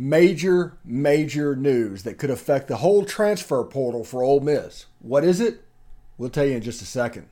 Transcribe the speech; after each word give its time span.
major, 0.00 0.78
major 0.82 1.54
news 1.54 2.04
that 2.04 2.16
could 2.16 2.30
affect 2.30 2.68
the 2.68 2.78
whole 2.78 3.04
transfer 3.04 3.62
portal 3.62 4.02
for 4.02 4.22
Ole 4.22 4.40
Miss. 4.40 4.86
What 5.00 5.24
is 5.24 5.40
it? 5.40 5.62
We'll 6.16 6.30
tell 6.30 6.46
you 6.46 6.56
in 6.56 6.62
just 6.62 6.80
a 6.82 6.86
second. 6.86 7.28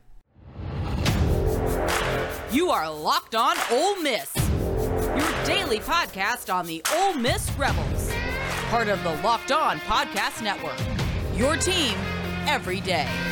You 2.52 2.70
are 2.70 2.90
Locked 2.90 3.34
On 3.34 3.56
Ole 3.70 4.00
Miss, 4.02 4.34
your 4.36 5.44
daily 5.44 5.80
podcast 5.80 6.52
on 6.52 6.66
the 6.66 6.82
Ole 6.94 7.14
Miss 7.14 7.50
Rebels, 7.52 8.12
part 8.70 8.88
of 8.88 9.02
the 9.02 9.14
Locked 9.22 9.52
On 9.52 9.78
Podcast 9.80 10.42
Network. 10.42 10.78
Your 11.36 11.56
team 11.56 11.94
every 12.46 12.80
day. 12.80 13.27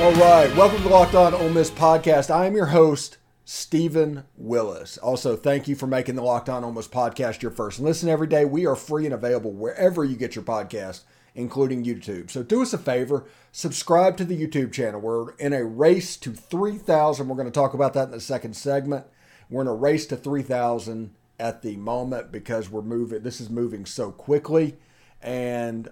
All 0.00 0.12
right, 0.14 0.54
welcome 0.56 0.78
to 0.78 0.82
the 0.82 0.90
Locked 0.90 1.14
On 1.14 1.32
Ole 1.32 1.50
Miss 1.50 1.70
podcast. 1.70 2.28
I 2.28 2.46
am 2.46 2.56
your 2.56 2.66
host, 2.66 3.16
Stephen 3.44 4.24
Willis. 4.36 4.98
Also, 4.98 5.36
thank 5.36 5.68
you 5.68 5.76
for 5.76 5.86
making 5.86 6.16
the 6.16 6.22
Locked 6.22 6.48
On 6.48 6.64
Ole 6.64 6.72
Miss 6.72 6.88
podcast 6.88 7.42
your 7.42 7.52
first 7.52 7.78
listen 7.78 8.08
every 8.08 8.26
day. 8.26 8.44
We 8.44 8.66
are 8.66 8.74
free 8.74 9.04
and 9.04 9.14
available 9.14 9.52
wherever 9.52 10.04
you 10.04 10.16
get 10.16 10.34
your 10.34 10.44
podcast, 10.44 11.02
including 11.36 11.84
YouTube. 11.84 12.28
So 12.30 12.42
do 12.42 12.60
us 12.60 12.74
a 12.74 12.78
favor, 12.78 13.24
subscribe 13.52 14.16
to 14.16 14.24
the 14.24 14.36
YouTube 14.36 14.72
channel. 14.72 15.00
We're 15.00 15.30
in 15.36 15.52
a 15.52 15.64
race 15.64 16.16
to 16.18 16.32
3,000. 16.32 17.28
We're 17.28 17.36
going 17.36 17.46
to 17.46 17.52
talk 17.52 17.72
about 17.72 17.94
that 17.94 18.06
in 18.06 18.10
the 18.10 18.20
second 18.20 18.56
segment. 18.56 19.06
We're 19.48 19.62
in 19.62 19.68
a 19.68 19.74
race 19.74 20.06
to 20.06 20.16
3,000 20.16 21.14
at 21.38 21.62
the 21.62 21.76
moment 21.76 22.32
because 22.32 22.68
we're 22.68 22.82
moving. 22.82 23.22
This 23.22 23.40
is 23.40 23.48
moving 23.48 23.86
so 23.86 24.10
quickly, 24.10 24.76
and 25.22 25.88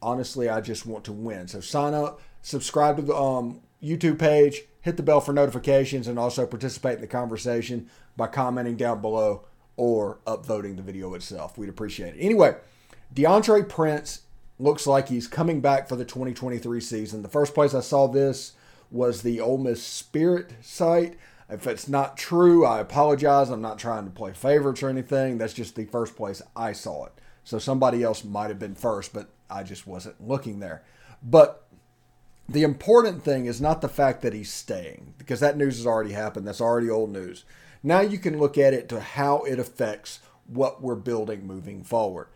honestly, 0.00 0.48
I 0.48 0.62
just 0.62 0.86
want 0.86 1.04
to 1.04 1.12
win. 1.12 1.46
So 1.46 1.60
sign 1.60 1.92
up 1.92 2.20
subscribe 2.44 2.96
to 2.96 3.02
the 3.02 3.16
um, 3.16 3.60
YouTube 3.82 4.18
page, 4.18 4.62
hit 4.82 4.96
the 4.96 5.02
bell 5.02 5.20
for 5.20 5.32
notifications, 5.32 6.06
and 6.06 6.18
also 6.18 6.46
participate 6.46 6.96
in 6.96 7.00
the 7.00 7.06
conversation 7.06 7.90
by 8.16 8.26
commenting 8.26 8.76
down 8.76 9.00
below 9.00 9.46
or 9.76 10.18
upvoting 10.26 10.76
the 10.76 10.82
video 10.82 11.14
itself. 11.14 11.58
We'd 11.58 11.70
appreciate 11.70 12.14
it. 12.14 12.20
Anyway, 12.20 12.54
Deantre 13.12 13.68
Prince 13.68 14.22
looks 14.58 14.86
like 14.86 15.08
he's 15.08 15.26
coming 15.26 15.60
back 15.60 15.88
for 15.88 15.96
the 15.96 16.04
2023 16.04 16.80
season. 16.80 17.22
The 17.22 17.28
first 17.28 17.54
place 17.54 17.74
I 17.74 17.80
saw 17.80 18.06
this 18.06 18.52
was 18.90 19.22
the 19.22 19.40
Ole 19.40 19.58
Miss 19.58 19.82
Spirit 19.82 20.52
site. 20.60 21.16
If 21.48 21.66
it's 21.66 21.88
not 21.88 22.16
true, 22.16 22.64
I 22.64 22.78
apologize. 22.78 23.48
I'm 23.48 23.62
not 23.62 23.78
trying 23.78 24.04
to 24.04 24.10
play 24.10 24.34
favorites 24.34 24.82
or 24.82 24.90
anything. 24.90 25.38
That's 25.38 25.54
just 25.54 25.74
the 25.74 25.86
first 25.86 26.14
place 26.14 26.42
I 26.54 26.72
saw 26.72 27.06
it. 27.06 27.12
So 27.42 27.58
somebody 27.58 28.02
else 28.02 28.22
might 28.22 28.48
have 28.48 28.58
been 28.58 28.74
first, 28.74 29.12
but 29.12 29.30
I 29.50 29.62
just 29.62 29.86
wasn't 29.86 30.26
looking 30.26 30.60
there. 30.60 30.84
But 31.22 31.63
the 32.48 32.62
important 32.62 33.22
thing 33.22 33.46
is 33.46 33.60
not 33.60 33.80
the 33.80 33.88
fact 33.88 34.22
that 34.22 34.34
he's 34.34 34.52
staying, 34.52 35.14
because 35.18 35.40
that 35.40 35.56
news 35.56 35.78
has 35.78 35.86
already 35.86 36.12
happened. 36.12 36.46
That's 36.46 36.60
already 36.60 36.90
old 36.90 37.10
news. 37.10 37.44
Now 37.82 38.00
you 38.00 38.18
can 38.18 38.38
look 38.38 38.58
at 38.58 38.74
it 38.74 38.88
to 38.90 39.00
how 39.00 39.38
it 39.42 39.58
affects 39.58 40.20
what 40.46 40.82
we're 40.82 40.94
building 40.94 41.46
moving 41.46 41.84
forward. 41.84 42.28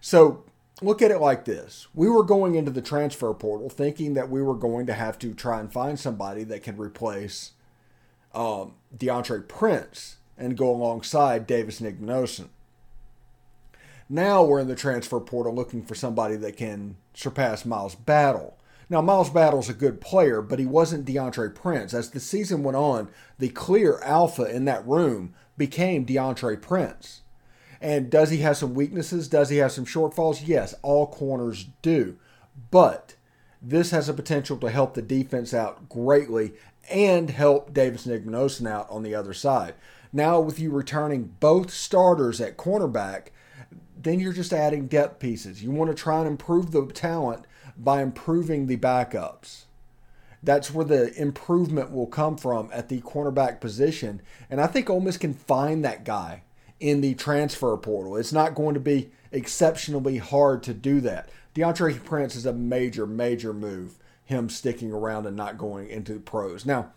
So 0.00 0.44
look 0.82 1.02
at 1.02 1.10
it 1.10 1.18
like 1.18 1.44
this. 1.44 1.88
We 1.94 2.08
were 2.08 2.22
going 2.22 2.54
into 2.54 2.70
the 2.70 2.82
transfer 2.82 3.32
portal 3.34 3.68
thinking 3.68 4.14
that 4.14 4.30
we 4.30 4.42
were 4.42 4.54
going 4.54 4.86
to 4.86 4.94
have 4.94 5.18
to 5.20 5.34
try 5.34 5.58
and 5.60 5.72
find 5.72 5.98
somebody 5.98 6.44
that 6.44 6.62
can 6.62 6.76
replace 6.76 7.52
um, 8.34 8.74
Deantre 8.96 9.48
Prince 9.48 10.16
and 10.38 10.56
go 10.56 10.70
alongside 10.70 11.46
Davis 11.46 11.80
Igbinosun. 11.80 12.48
Now 14.08 14.44
we're 14.44 14.60
in 14.60 14.68
the 14.68 14.76
transfer 14.76 15.18
portal 15.18 15.54
looking 15.54 15.82
for 15.82 15.94
somebody 15.94 16.36
that 16.36 16.56
can 16.56 16.96
surpass 17.14 17.64
Miles 17.64 17.94
Battle 17.94 18.56
now, 18.88 19.00
Miles 19.00 19.30
Battle's 19.30 19.68
a 19.68 19.74
good 19.74 20.00
player, 20.00 20.40
but 20.40 20.60
he 20.60 20.66
wasn't 20.66 21.06
Deantre 21.06 21.52
Prince. 21.52 21.92
As 21.92 22.10
the 22.10 22.20
season 22.20 22.62
went 22.62 22.76
on, 22.76 23.08
the 23.38 23.48
clear 23.48 23.98
alpha 24.00 24.44
in 24.44 24.64
that 24.66 24.86
room 24.86 25.34
became 25.56 26.06
Deantre 26.06 26.60
Prince. 26.60 27.22
And 27.80 28.10
does 28.10 28.30
he 28.30 28.38
have 28.38 28.56
some 28.56 28.74
weaknesses? 28.74 29.26
Does 29.28 29.48
he 29.48 29.56
have 29.56 29.72
some 29.72 29.86
shortfalls? 29.86 30.46
Yes, 30.46 30.74
all 30.82 31.08
corners 31.08 31.66
do. 31.82 32.16
But 32.70 33.16
this 33.60 33.90
has 33.90 34.08
a 34.08 34.14
potential 34.14 34.56
to 34.58 34.70
help 34.70 34.94
the 34.94 35.02
defense 35.02 35.52
out 35.52 35.88
greatly 35.88 36.52
and 36.88 37.30
help 37.30 37.74
Davis 37.74 38.06
Igbinosun 38.06 38.70
out 38.70 38.88
on 38.88 39.02
the 39.02 39.16
other 39.16 39.34
side. 39.34 39.74
Now, 40.12 40.38
with 40.38 40.60
you 40.60 40.70
returning 40.70 41.34
both 41.40 41.72
starters 41.72 42.40
at 42.40 42.56
cornerback, 42.56 43.28
then 44.00 44.20
you're 44.20 44.32
just 44.32 44.52
adding 44.52 44.86
depth 44.86 45.18
pieces. 45.18 45.64
You 45.64 45.72
want 45.72 45.90
to 45.90 46.00
try 46.00 46.20
and 46.20 46.28
improve 46.28 46.70
the 46.70 46.86
talent 46.86 47.46
by 47.76 48.02
improving 48.02 48.66
the 48.66 48.76
backups. 48.76 49.64
That's 50.42 50.72
where 50.72 50.84
the 50.84 51.12
improvement 51.20 51.90
will 51.90 52.06
come 52.06 52.36
from 52.36 52.70
at 52.72 52.88
the 52.88 53.00
cornerback 53.00 53.60
position. 53.60 54.22
And 54.48 54.60
I 54.60 54.66
think 54.66 54.88
Ole 54.88 55.00
Miss 55.00 55.16
can 55.16 55.34
find 55.34 55.84
that 55.84 56.04
guy 56.04 56.42
in 56.78 57.00
the 57.00 57.14
transfer 57.14 57.76
portal. 57.76 58.16
It's 58.16 58.32
not 58.32 58.54
going 58.54 58.74
to 58.74 58.80
be 58.80 59.10
exceptionally 59.32 60.18
hard 60.18 60.62
to 60.64 60.74
do 60.74 61.00
that. 61.00 61.30
Deantre 61.54 62.04
Prince 62.04 62.36
is 62.36 62.46
a 62.46 62.52
major, 62.52 63.06
major 63.06 63.52
move, 63.52 63.98
him 64.24 64.48
sticking 64.48 64.92
around 64.92 65.26
and 65.26 65.36
not 65.36 65.58
going 65.58 65.88
into 65.88 66.14
the 66.14 66.20
pros. 66.20 66.66
Now, 66.66 66.92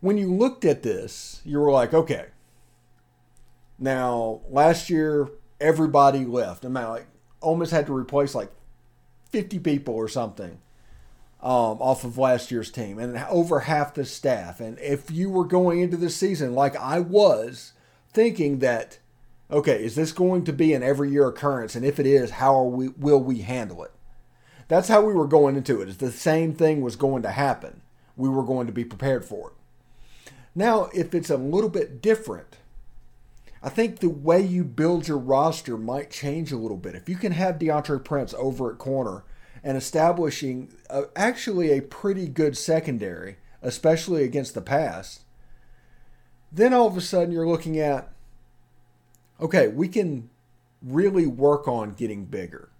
when 0.00 0.16
you 0.16 0.32
looked 0.32 0.64
at 0.64 0.82
this, 0.82 1.42
you 1.44 1.58
were 1.58 1.72
like, 1.72 1.92
okay, 1.92 2.26
now 3.78 4.40
last 4.48 4.88
year 4.88 5.28
everybody 5.60 6.24
left. 6.24 6.64
I 6.64 6.68
mean, 6.68 6.88
like 6.88 7.06
Ole 7.42 7.56
Miss 7.56 7.70
had 7.70 7.86
to 7.86 7.96
replace 7.96 8.34
like 8.34 8.50
50 9.30 9.58
people 9.58 9.94
or 9.94 10.08
something 10.08 10.58
um, 11.42 11.80
off 11.80 12.04
of 12.04 12.18
last 12.18 12.50
year's 12.50 12.70
team 12.70 12.98
and 12.98 13.18
over 13.30 13.60
half 13.60 13.94
the 13.94 14.04
staff. 14.04 14.60
And 14.60 14.78
if 14.80 15.10
you 15.10 15.30
were 15.30 15.44
going 15.44 15.80
into 15.80 15.96
the 15.96 16.10
season 16.10 16.54
like 16.54 16.76
I 16.76 17.00
was, 17.00 17.72
thinking 18.12 18.58
that, 18.58 18.98
okay, 19.50 19.84
is 19.84 19.94
this 19.94 20.12
going 20.12 20.44
to 20.44 20.52
be 20.52 20.72
an 20.72 20.82
every 20.82 21.10
year 21.10 21.28
occurrence? 21.28 21.76
And 21.76 21.84
if 21.84 22.00
it 22.00 22.06
is, 22.06 22.32
how 22.32 22.56
are 22.56 22.68
we, 22.68 22.88
will 22.88 23.20
we 23.20 23.38
handle 23.38 23.84
it? 23.84 23.92
That's 24.66 24.88
how 24.88 25.02
we 25.02 25.14
were 25.14 25.26
going 25.26 25.56
into 25.56 25.80
it. 25.80 25.88
Is 25.88 25.98
the 25.98 26.12
same 26.12 26.52
thing 26.52 26.82
was 26.82 26.96
going 26.96 27.22
to 27.22 27.30
happen. 27.30 27.80
We 28.16 28.28
were 28.28 28.42
going 28.42 28.66
to 28.66 28.72
be 28.72 28.84
prepared 28.84 29.24
for 29.24 29.50
it. 29.50 30.32
Now, 30.54 30.90
if 30.92 31.14
it's 31.14 31.30
a 31.30 31.36
little 31.36 31.70
bit 31.70 32.02
different, 32.02 32.57
I 33.62 33.68
think 33.68 33.98
the 33.98 34.08
way 34.08 34.40
you 34.40 34.64
build 34.64 35.08
your 35.08 35.18
roster 35.18 35.76
might 35.76 36.10
change 36.10 36.52
a 36.52 36.56
little 36.56 36.76
bit. 36.76 36.94
If 36.94 37.08
you 37.08 37.16
can 37.16 37.32
have 37.32 37.58
Deantre 37.58 38.02
Prince 38.02 38.32
over 38.34 38.70
at 38.70 38.78
corner 38.78 39.24
and 39.64 39.76
establishing 39.76 40.72
a, 40.88 41.04
actually 41.16 41.72
a 41.72 41.82
pretty 41.82 42.28
good 42.28 42.56
secondary, 42.56 43.38
especially 43.60 44.22
against 44.22 44.54
the 44.54 44.60
pass, 44.60 45.20
then 46.52 46.72
all 46.72 46.86
of 46.86 46.96
a 46.96 47.00
sudden 47.00 47.32
you're 47.32 47.48
looking 47.48 47.78
at 47.78 48.12
okay, 49.40 49.68
we 49.68 49.86
can 49.86 50.28
really 50.82 51.26
work 51.26 51.68
on 51.68 51.92
getting 51.92 52.24
bigger 52.24 52.70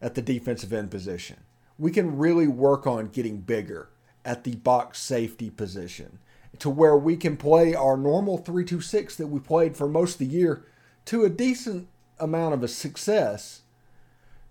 at 0.00 0.14
the 0.14 0.22
defensive 0.22 0.72
end 0.72 0.90
position. 0.90 1.36
We 1.78 1.90
can 1.90 2.18
really 2.18 2.46
work 2.46 2.86
on 2.86 3.08
getting 3.08 3.38
bigger 3.38 3.88
at 4.24 4.44
the 4.44 4.56
box 4.56 5.00
safety 5.00 5.50
position 5.50 6.18
to 6.60 6.70
where 6.70 6.96
we 6.96 7.16
can 7.16 7.36
play 7.36 7.74
our 7.74 7.96
normal 7.96 8.38
326 8.38 9.16
that 9.16 9.26
we 9.26 9.40
played 9.40 9.76
for 9.76 9.88
most 9.88 10.14
of 10.14 10.18
the 10.18 10.26
year 10.26 10.64
to 11.06 11.24
a 11.24 11.28
decent 11.28 11.88
amount 12.18 12.54
of 12.54 12.62
a 12.62 12.68
success 12.68 13.62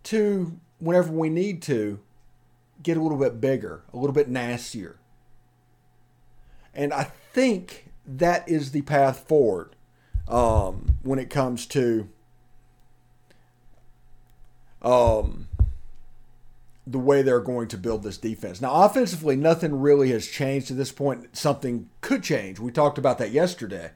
to 0.03 0.59
whenever 0.79 1.11
we 1.11 1.29
need 1.29 1.61
to 1.61 1.99
get 2.81 2.97
a 2.97 3.01
little 3.01 3.17
bit 3.17 3.39
bigger, 3.39 3.83
a 3.93 3.97
little 3.97 4.13
bit 4.13 4.27
nastier. 4.27 4.97
And 6.73 6.93
I 6.93 7.03
think 7.33 7.89
that 8.05 8.47
is 8.47 8.71
the 8.71 8.81
path 8.81 9.27
forward 9.27 9.75
um, 10.27 10.97
when 11.03 11.19
it 11.19 11.29
comes 11.29 11.65
to 11.67 12.09
um, 14.81 15.48
the 16.89 16.99
way 16.99 17.21
they're 17.21 17.39
going 17.39 17.67
to 17.67 17.77
build 17.77 18.01
this 18.01 18.17
defense. 18.17 18.59
Now, 18.59 18.83
offensively, 18.83 19.35
nothing 19.35 19.79
really 19.79 20.11
has 20.11 20.25
changed 20.25 20.67
to 20.67 20.73
this 20.73 20.91
point. 20.91 21.37
Something 21.37 21.89
could 22.01 22.23
change. 22.23 22.59
We 22.59 22.71
talked 22.71 22.97
about 22.97 23.19
that 23.19 23.31
yesterday. 23.31 23.91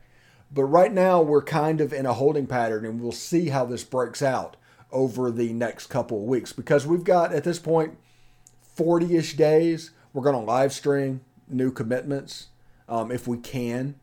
But 0.51 0.65
right 0.65 0.93
now, 0.93 1.19
we're 1.19 1.41
kind 1.41 1.81
of 1.81 1.91
in 1.91 2.05
a 2.05 2.13
holding 2.13 2.45
pattern, 2.45 2.85
and 2.85 3.01
we'll 3.01 3.11
see 3.11 3.49
how 3.49 3.65
this 3.65 3.83
breaks 3.83 4.21
out 4.21 4.57
over 4.91 5.31
the 5.31 5.53
next 5.53 5.87
couple 5.87 6.19
of 6.19 6.27
weeks 6.27 6.53
because 6.53 6.85
we've 6.85 7.03
got, 7.03 7.33
at 7.33 7.43
this 7.43 7.57
point, 7.57 7.97
40 8.61 9.15
ish 9.15 9.35
days. 9.35 9.89
We're 10.13 10.23
going 10.23 10.35
to 10.35 10.51
live 10.51 10.71
stream 10.71 11.21
new 11.47 11.71
commitments 11.71 12.49
um, 12.87 13.11
if 13.11 13.27
we 13.27 13.37
can. 13.37 13.95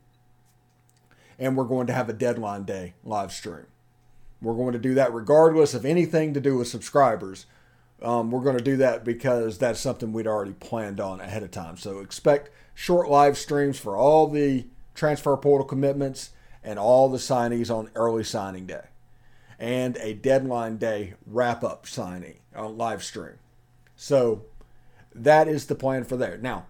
And 1.39 1.55
we're 1.55 1.63
going 1.63 1.87
to 1.87 1.93
have 1.93 2.09
a 2.09 2.13
deadline 2.13 2.63
day 2.63 2.93
live 3.05 3.31
stream. 3.31 3.67
We're 4.41 4.55
going 4.55 4.73
to 4.73 4.79
do 4.79 4.93
that 4.95 5.13
regardless 5.13 5.73
of 5.73 5.85
anything 5.85 6.33
to 6.33 6.41
do 6.41 6.57
with 6.57 6.67
subscribers 6.67 7.45
um, 8.01 8.31
we're 8.31 8.41
going 8.41 8.57
to 8.57 8.63
do 8.63 8.77
that 8.77 9.03
because 9.03 9.57
that's 9.57 9.79
something 9.79 10.11
we'd 10.11 10.27
already 10.27 10.53
planned 10.53 10.99
on 10.99 11.21
ahead 11.21 11.43
of 11.43 11.51
time. 11.51 11.77
So 11.77 11.99
expect 11.99 12.49
short 12.73 13.09
live 13.09 13.37
streams 13.37 13.79
for 13.79 13.95
all 13.95 14.27
the 14.27 14.65
transfer 14.95 15.35
portal 15.37 15.65
commitments 15.65 16.31
and 16.63 16.77
all 16.77 17.09
the 17.09 17.17
signees 17.17 17.73
on 17.73 17.89
early 17.95 18.23
signing 18.23 18.65
day, 18.65 18.85
and 19.59 19.97
a 19.97 20.13
deadline 20.13 20.77
day 20.77 21.15
wrap 21.25 21.63
up 21.63 21.87
signing 21.87 22.39
on 22.55 22.77
live 22.77 23.03
stream. 23.03 23.39
So 23.95 24.45
that 25.13 25.47
is 25.47 25.65
the 25.65 25.75
plan 25.75 26.03
for 26.03 26.17
there. 26.17 26.37
Now, 26.37 26.65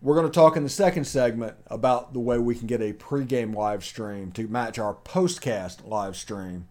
we're 0.00 0.14
going 0.14 0.26
to 0.26 0.32
talk 0.32 0.56
in 0.56 0.62
the 0.62 0.68
second 0.68 1.06
segment 1.06 1.56
about 1.68 2.12
the 2.12 2.20
way 2.20 2.38
we 2.38 2.54
can 2.54 2.66
get 2.66 2.82
a 2.82 2.92
pregame 2.92 3.54
live 3.54 3.82
stream 3.82 4.32
to 4.32 4.46
match 4.48 4.78
our 4.78 4.94
postcast 4.94 5.86
live 5.88 6.14
stream 6.14 6.68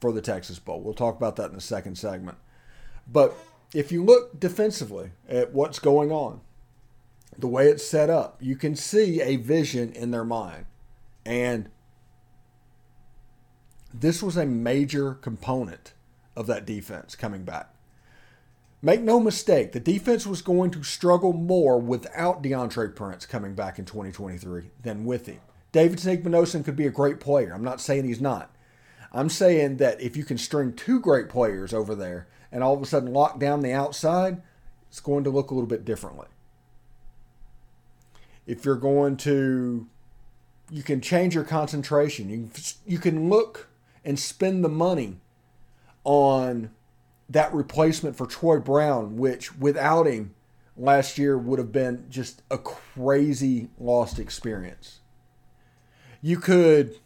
for 0.00 0.12
the 0.12 0.20
Texas 0.20 0.58
Bowl. 0.58 0.82
We'll 0.82 0.92
talk 0.92 1.16
about 1.16 1.36
that 1.36 1.48
in 1.48 1.54
the 1.54 1.62
second 1.62 1.96
segment. 1.96 2.36
But 3.10 3.36
if 3.74 3.90
you 3.92 4.04
look 4.04 4.38
defensively 4.38 5.10
at 5.28 5.52
what's 5.52 5.78
going 5.78 6.10
on, 6.10 6.40
the 7.36 7.48
way 7.48 7.68
it's 7.68 7.86
set 7.86 8.10
up, 8.10 8.38
you 8.40 8.56
can 8.56 8.76
see 8.76 9.20
a 9.20 9.36
vision 9.36 9.92
in 9.92 10.10
their 10.10 10.24
mind. 10.24 10.66
And 11.26 11.68
this 13.92 14.22
was 14.22 14.36
a 14.36 14.46
major 14.46 15.14
component 15.14 15.92
of 16.36 16.46
that 16.46 16.66
defense 16.66 17.14
coming 17.14 17.44
back. 17.44 17.70
Make 18.82 19.00
no 19.00 19.18
mistake, 19.18 19.72
the 19.72 19.80
defense 19.80 20.26
was 20.26 20.42
going 20.42 20.70
to 20.72 20.82
struggle 20.82 21.32
more 21.32 21.80
without 21.80 22.42
Deantre 22.42 22.94
Prince 22.94 23.24
coming 23.24 23.54
back 23.54 23.78
in 23.78 23.86
2023 23.86 24.70
than 24.82 25.06
with 25.06 25.26
him. 25.26 25.40
David 25.72 25.98
Igbinosun 26.00 26.64
could 26.64 26.76
be 26.76 26.86
a 26.86 26.90
great 26.90 27.18
player. 27.18 27.52
I'm 27.54 27.64
not 27.64 27.80
saying 27.80 28.04
he's 28.04 28.20
not. 28.20 28.54
I'm 29.10 29.30
saying 29.30 29.78
that 29.78 30.00
if 30.00 30.16
you 30.16 30.24
can 30.24 30.36
string 30.36 30.74
two 30.74 31.00
great 31.00 31.28
players 31.28 31.72
over 31.72 31.94
there 31.94 32.26
and 32.54 32.62
all 32.62 32.72
of 32.72 32.80
a 32.80 32.86
sudden 32.86 33.12
lock 33.12 33.40
down 33.40 33.60
the 33.60 33.72
outside, 33.72 34.40
it's 34.88 35.00
going 35.00 35.24
to 35.24 35.30
look 35.30 35.50
a 35.50 35.54
little 35.54 35.68
bit 35.68 35.84
differently. 35.84 36.28
If 38.46 38.64
you're 38.64 38.76
going 38.76 39.16
to, 39.18 39.88
you 40.70 40.82
can 40.84 41.00
change 41.00 41.34
your 41.34 41.42
concentration. 41.42 42.30
You, 42.30 42.50
you 42.86 42.98
can 42.98 43.28
look 43.28 43.68
and 44.04 44.18
spend 44.20 44.62
the 44.64 44.68
money 44.68 45.16
on 46.04 46.70
that 47.28 47.52
replacement 47.52 48.16
for 48.16 48.24
Troy 48.24 48.60
Brown, 48.60 49.16
which 49.16 49.56
without 49.56 50.06
him 50.06 50.36
last 50.76 51.18
year 51.18 51.36
would 51.36 51.58
have 51.58 51.72
been 51.72 52.06
just 52.08 52.42
a 52.52 52.58
crazy 52.58 53.68
lost 53.80 54.20
experience. 54.20 55.00
You 56.22 56.38
could 56.38 57.00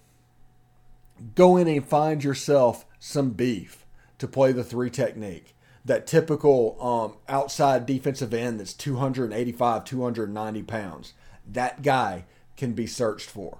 go 1.34 1.56
in 1.56 1.68
and 1.68 1.86
find 1.86 2.22
yourself 2.22 2.84
some 2.98 3.30
beef 3.30 3.86
to 4.18 4.28
play 4.28 4.52
the 4.52 4.64
three 4.64 4.90
technique. 4.90 5.54
That 5.84 6.06
typical 6.06 6.76
um, 6.80 7.16
outside 7.28 7.86
defensive 7.86 8.34
end 8.34 8.60
that's 8.60 8.74
285, 8.74 9.84
290 9.84 10.62
pounds. 10.64 11.14
That 11.46 11.82
guy 11.82 12.24
can 12.56 12.72
be 12.72 12.86
searched 12.86 13.30
for. 13.30 13.58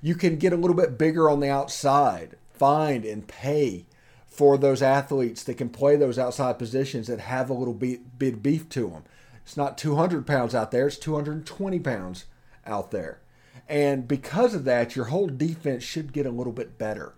You 0.00 0.14
can 0.14 0.36
get 0.36 0.52
a 0.52 0.56
little 0.56 0.76
bit 0.76 0.96
bigger 0.96 1.28
on 1.28 1.40
the 1.40 1.50
outside, 1.50 2.36
find 2.52 3.04
and 3.04 3.26
pay 3.26 3.86
for 4.26 4.56
those 4.56 4.82
athletes 4.82 5.42
that 5.44 5.58
can 5.58 5.68
play 5.68 5.96
those 5.96 6.18
outside 6.18 6.58
positions 6.58 7.08
that 7.08 7.20
have 7.20 7.50
a 7.50 7.54
little 7.54 7.74
bit, 7.74 8.18
bit 8.18 8.42
beef 8.42 8.68
to 8.70 8.88
them. 8.88 9.04
It's 9.44 9.56
not 9.56 9.76
200 9.76 10.26
pounds 10.26 10.54
out 10.54 10.70
there, 10.70 10.86
it's 10.86 10.96
220 10.96 11.80
pounds 11.80 12.26
out 12.64 12.90
there. 12.90 13.20
And 13.68 14.06
because 14.06 14.54
of 14.54 14.64
that, 14.64 14.94
your 14.94 15.06
whole 15.06 15.26
defense 15.26 15.82
should 15.82 16.12
get 16.12 16.24
a 16.24 16.30
little 16.30 16.52
bit 16.52 16.78
better. 16.78 17.14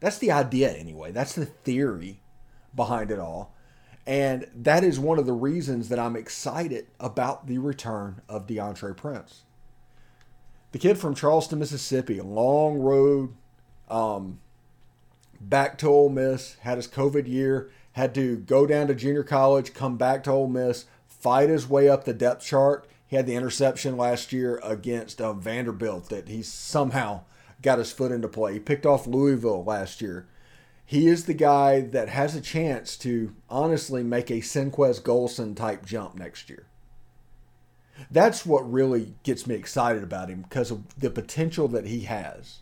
That's 0.00 0.18
the 0.18 0.32
idea, 0.32 0.70
anyway. 0.72 1.12
That's 1.12 1.34
the 1.34 1.46
theory 1.46 2.20
behind 2.74 3.10
it 3.10 3.18
all. 3.18 3.54
And 4.06 4.46
that 4.54 4.84
is 4.84 4.98
one 4.98 5.18
of 5.18 5.26
the 5.26 5.32
reasons 5.32 5.90
that 5.90 5.98
I'm 5.98 6.16
excited 6.16 6.86
about 6.98 7.46
the 7.46 7.58
return 7.58 8.22
of 8.28 8.46
Deantre 8.46 8.96
Prince. 8.96 9.42
The 10.72 10.78
kid 10.78 10.98
from 10.98 11.14
Charleston, 11.14 11.58
Mississippi, 11.58 12.20
long 12.20 12.78
road, 12.78 13.34
um, 13.90 14.38
back 15.40 15.78
to 15.78 15.88
Ole 15.88 16.08
Miss, 16.08 16.56
had 16.60 16.76
his 16.78 16.88
COVID 16.88 17.26
year, 17.26 17.70
had 17.92 18.14
to 18.14 18.36
go 18.36 18.66
down 18.66 18.86
to 18.86 18.94
junior 18.94 19.24
college, 19.24 19.74
come 19.74 19.96
back 19.96 20.24
to 20.24 20.30
Ole 20.30 20.48
Miss, 20.48 20.86
fight 21.06 21.48
his 21.48 21.68
way 21.68 21.88
up 21.88 22.04
the 22.04 22.14
depth 22.14 22.44
chart. 22.44 22.88
He 23.06 23.16
had 23.16 23.26
the 23.26 23.34
interception 23.34 23.96
last 23.96 24.32
year 24.32 24.60
against 24.62 25.20
uh, 25.20 25.32
Vanderbilt 25.32 26.08
that 26.10 26.28
he 26.28 26.42
somehow 26.42 27.22
got 27.62 27.78
his 27.78 27.92
foot 27.92 28.12
into 28.12 28.28
play. 28.28 28.54
He 28.54 28.60
picked 28.60 28.86
off 28.86 29.06
Louisville 29.06 29.64
last 29.64 30.00
year. 30.00 30.26
He 30.84 31.06
is 31.06 31.26
the 31.26 31.34
guy 31.34 31.80
that 31.80 32.08
has 32.08 32.34
a 32.34 32.40
chance 32.40 32.96
to 32.98 33.34
honestly 33.50 34.02
make 34.02 34.30
a 34.30 34.40
Senquez 34.40 35.00
Golson 35.00 35.54
type 35.54 35.84
jump 35.84 36.14
next 36.14 36.48
year. 36.48 36.66
That's 38.10 38.46
what 38.46 38.70
really 38.70 39.14
gets 39.22 39.46
me 39.46 39.54
excited 39.54 40.02
about 40.02 40.30
him 40.30 40.42
because 40.42 40.70
of 40.70 40.98
the 40.98 41.10
potential 41.10 41.68
that 41.68 41.86
he 41.86 42.00
has. 42.00 42.60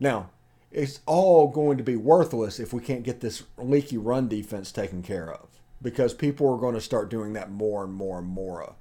Now, 0.00 0.30
it's 0.72 1.00
all 1.06 1.48
going 1.48 1.78
to 1.78 1.84
be 1.84 1.96
worthless 1.96 2.58
if 2.58 2.72
we 2.72 2.80
can't 2.80 3.02
get 3.02 3.20
this 3.20 3.42
leaky 3.58 3.98
run 3.98 4.28
defense 4.28 4.72
taken 4.72 5.02
care 5.02 5.30
of 5.30 5.48
because 5.82 6.14
people 6.14 6.52
are 6.52 6.58
going 6.58 6.74
to 6.74 6.80
start 6.80 7.10
doing 7.10 7.32
that 7.34 7.50
more 7.50 7.84
and 7.84 7.92
more 7.92 8.18
and 8.18 8.28
more. 8.28 8.74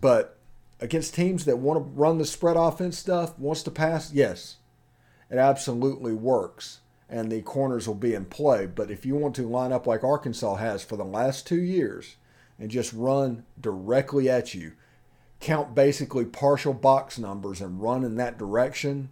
But 0.00 0.35
against 0.80 1.14
teams 1.14 1.44
that 1.44 1.58
want 1.58 1.78
to 1.78 1.90
run 1.92 2.18
the 2.18 2.24
spread 2.24 2.56
offense 2.56 2.98
stuff, 2.98 3.38
wants 3.38 3.62
to 3.64 3.70
pass, 3.70 4.12
yes, 4.12 4.56
it 5.30 5.38
absolutely 5.38 6.12
works 6.12 6.80
and 7.08 7.30
the 7.30 7.42
corners 7.42 7.86
will 7.86 7.94
be 7.94 8.14
in 8.14 8.24
play. 8.24 8.66
But 8.66 8.90
if 8.90 9.06
you 9.06 9.14
want 9.14 9.34
to 9.36 9.48
line 9.48 9.72
up 9.72 9.86
like 9.86 10.02
Arkansas 10.02 10.56
has 10.56 10.82
for 10.82 10.96
the 10.96 11.04
last 11.04 11.46
two 11.46 11.60
years 11.60 12.16
and 12.58 12.70
just 12.70 12.92
run 12.92 13.44
directly 13.60 14.28
at 14.28 14.54
you, 14.54 14.72
count 15.40 15.74
basically 15.74 16.24
partial 16.24 16.72
box 16.72 17.18
numbers 17.18 17.60
and 17.60 17.82
run 17.82 18.02
in 18.02 18.16
that 18.16 18.38
direction, 18.38 19.10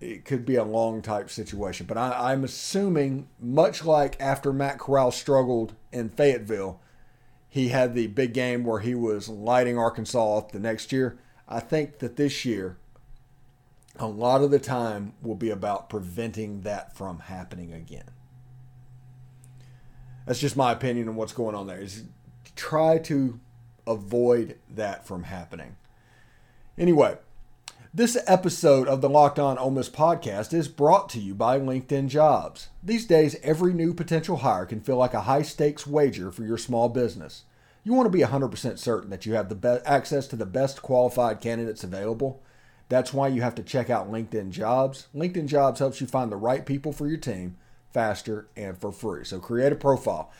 it 0.00 0.24
could 0.24 0.46
be 0.46 0.56
a 0.56 0.64
long 0.64 1.02
type 1.02 1.30
situation. 1.30 1.86
But 1.86 1.98
I, 1.98 2.32
am 2.32 2.44
assuming, 2.44 3.28
much 3.40 3.84
like 3.84 4.20
after 4.20 4.52
Matt 4.52 4.78
Corral 4.78 5.10
struggled 5.10 5.74
in 5.92 6.08
Fayetteville, 6.10 6.80
he 7.56 7.68
had 7.68 7.94
the 7.94 8.06
big 8.06 8.34
game 8.34 8.64
where 8.64 8.80
he 8.80 8.94
was 8.94 9.30
lighting 9.30 9.78
Arkansas 9.78 10.36
up 10.36 10.52
the 10.52 10.60
next 10.60 10.92
year. 10.92 11.18
I 11.48 11.58
think 11.58 12.00
that 12.00 12.16
this 12.16 12.44
year, 12.44 12.76
a 13.98 14.06
lot 14.06 14.42
of 14.42 14.50
the 14.50 14.58
time 14.58 15.14
will 15.22 15.36
be 15.36 15.48
about 15.48 15.88
preventing 15.88 16.60
that 16.60 16.94
from 16.94 17.20
happening 17.20 17.72
again. 17.72 18.10
That's 20.26 20.38
just 20.38 20.54
my 20.54 20.70
opinion 20.70 21.08
on 21.08 21.16
what's 21.16 21.32
going 21.32 21.54
on 21.54 21.66
there. 21.66 21.78
Is 21.78 22.04
try 22.56 22.98
to 22.98 23.40
avoid 23.86 24.58
that 24.68 25.06
from 25.06 25.22
happening. 25.22 25.76
Anyway, 26.76 27.16
this 27.94 28.18
episode 28.26 28.86
of 28.86 29.00
the 29.00 29.08
Locked 29.08 29.38
On 29.38 29.56
Ole 29.56 29.70
Miss 29.70 29.88
podcast 29.88 30.52
is 30.52 30.68
brought 30.68 31.08
to 31.08 31.18
you 31.18 31.34
by 31.34 31.58
LinkedIn 31.58 32.08
Jobs. 32.08 32.68
These 32.82 33.06
days, 33.06 33.36
every 33.42 33.72
new 33.72 33.94
potential 33.94 34.36
hire 34.36 34.66
can 34.66 34.82
feel 34.82 34.98
like 34.98 35.14
a 35.14 35.22
high 35.22 35.40
stakes 35.40 35.86
wager 35.86 36.30
for 36.30 36.44
your 36.44 36.58
small 36.58 36.90
business. 36.90 37.44
You 37.86 37.92
want 37.92 38.06
to 38.06 38.10
be 38.10 38.24
100% 38.24 38.78
certain 38.80 39.10
that 39.10 39.26
you 39.26 39.34
have 39.34 39.48
the 39.48 39.54
best 39.54 39.86
access 39.86 40.26
to 40.26 40.36
the 40.36 40.44
best 40.44 40.82
qualified 40.82 41.40
candidates 41.40 41.84
available. 41.84 42.42
That's 42.88 43.12
why 43.12 43.28
you 43.28 43.42
have 43.42 43.54
to 43.54 43.62
check 43.62 43.90
out 43.90 44.10
LinkedIn 44.10 44.50
Jobs. 44.50 45.06
LinkedIn 45.14 45.46
Jobs 45.46 45.78
helps 45.78 46.00
you 46.00 46.08
find 46.08 46.32
the 46.32 46.36
right 46.36 46.66
people 46.66 46.92
for 46.92 47.06
your 47.06 47.16
team 47.16 47.56
faster 47.92 48.48
and 48.56 48.76
for 48.76 48.90
free. 48.90 49.24
So 49.24 49.38
create 49.38 49.70
a 49.70 49.76
profile 49.76 50.32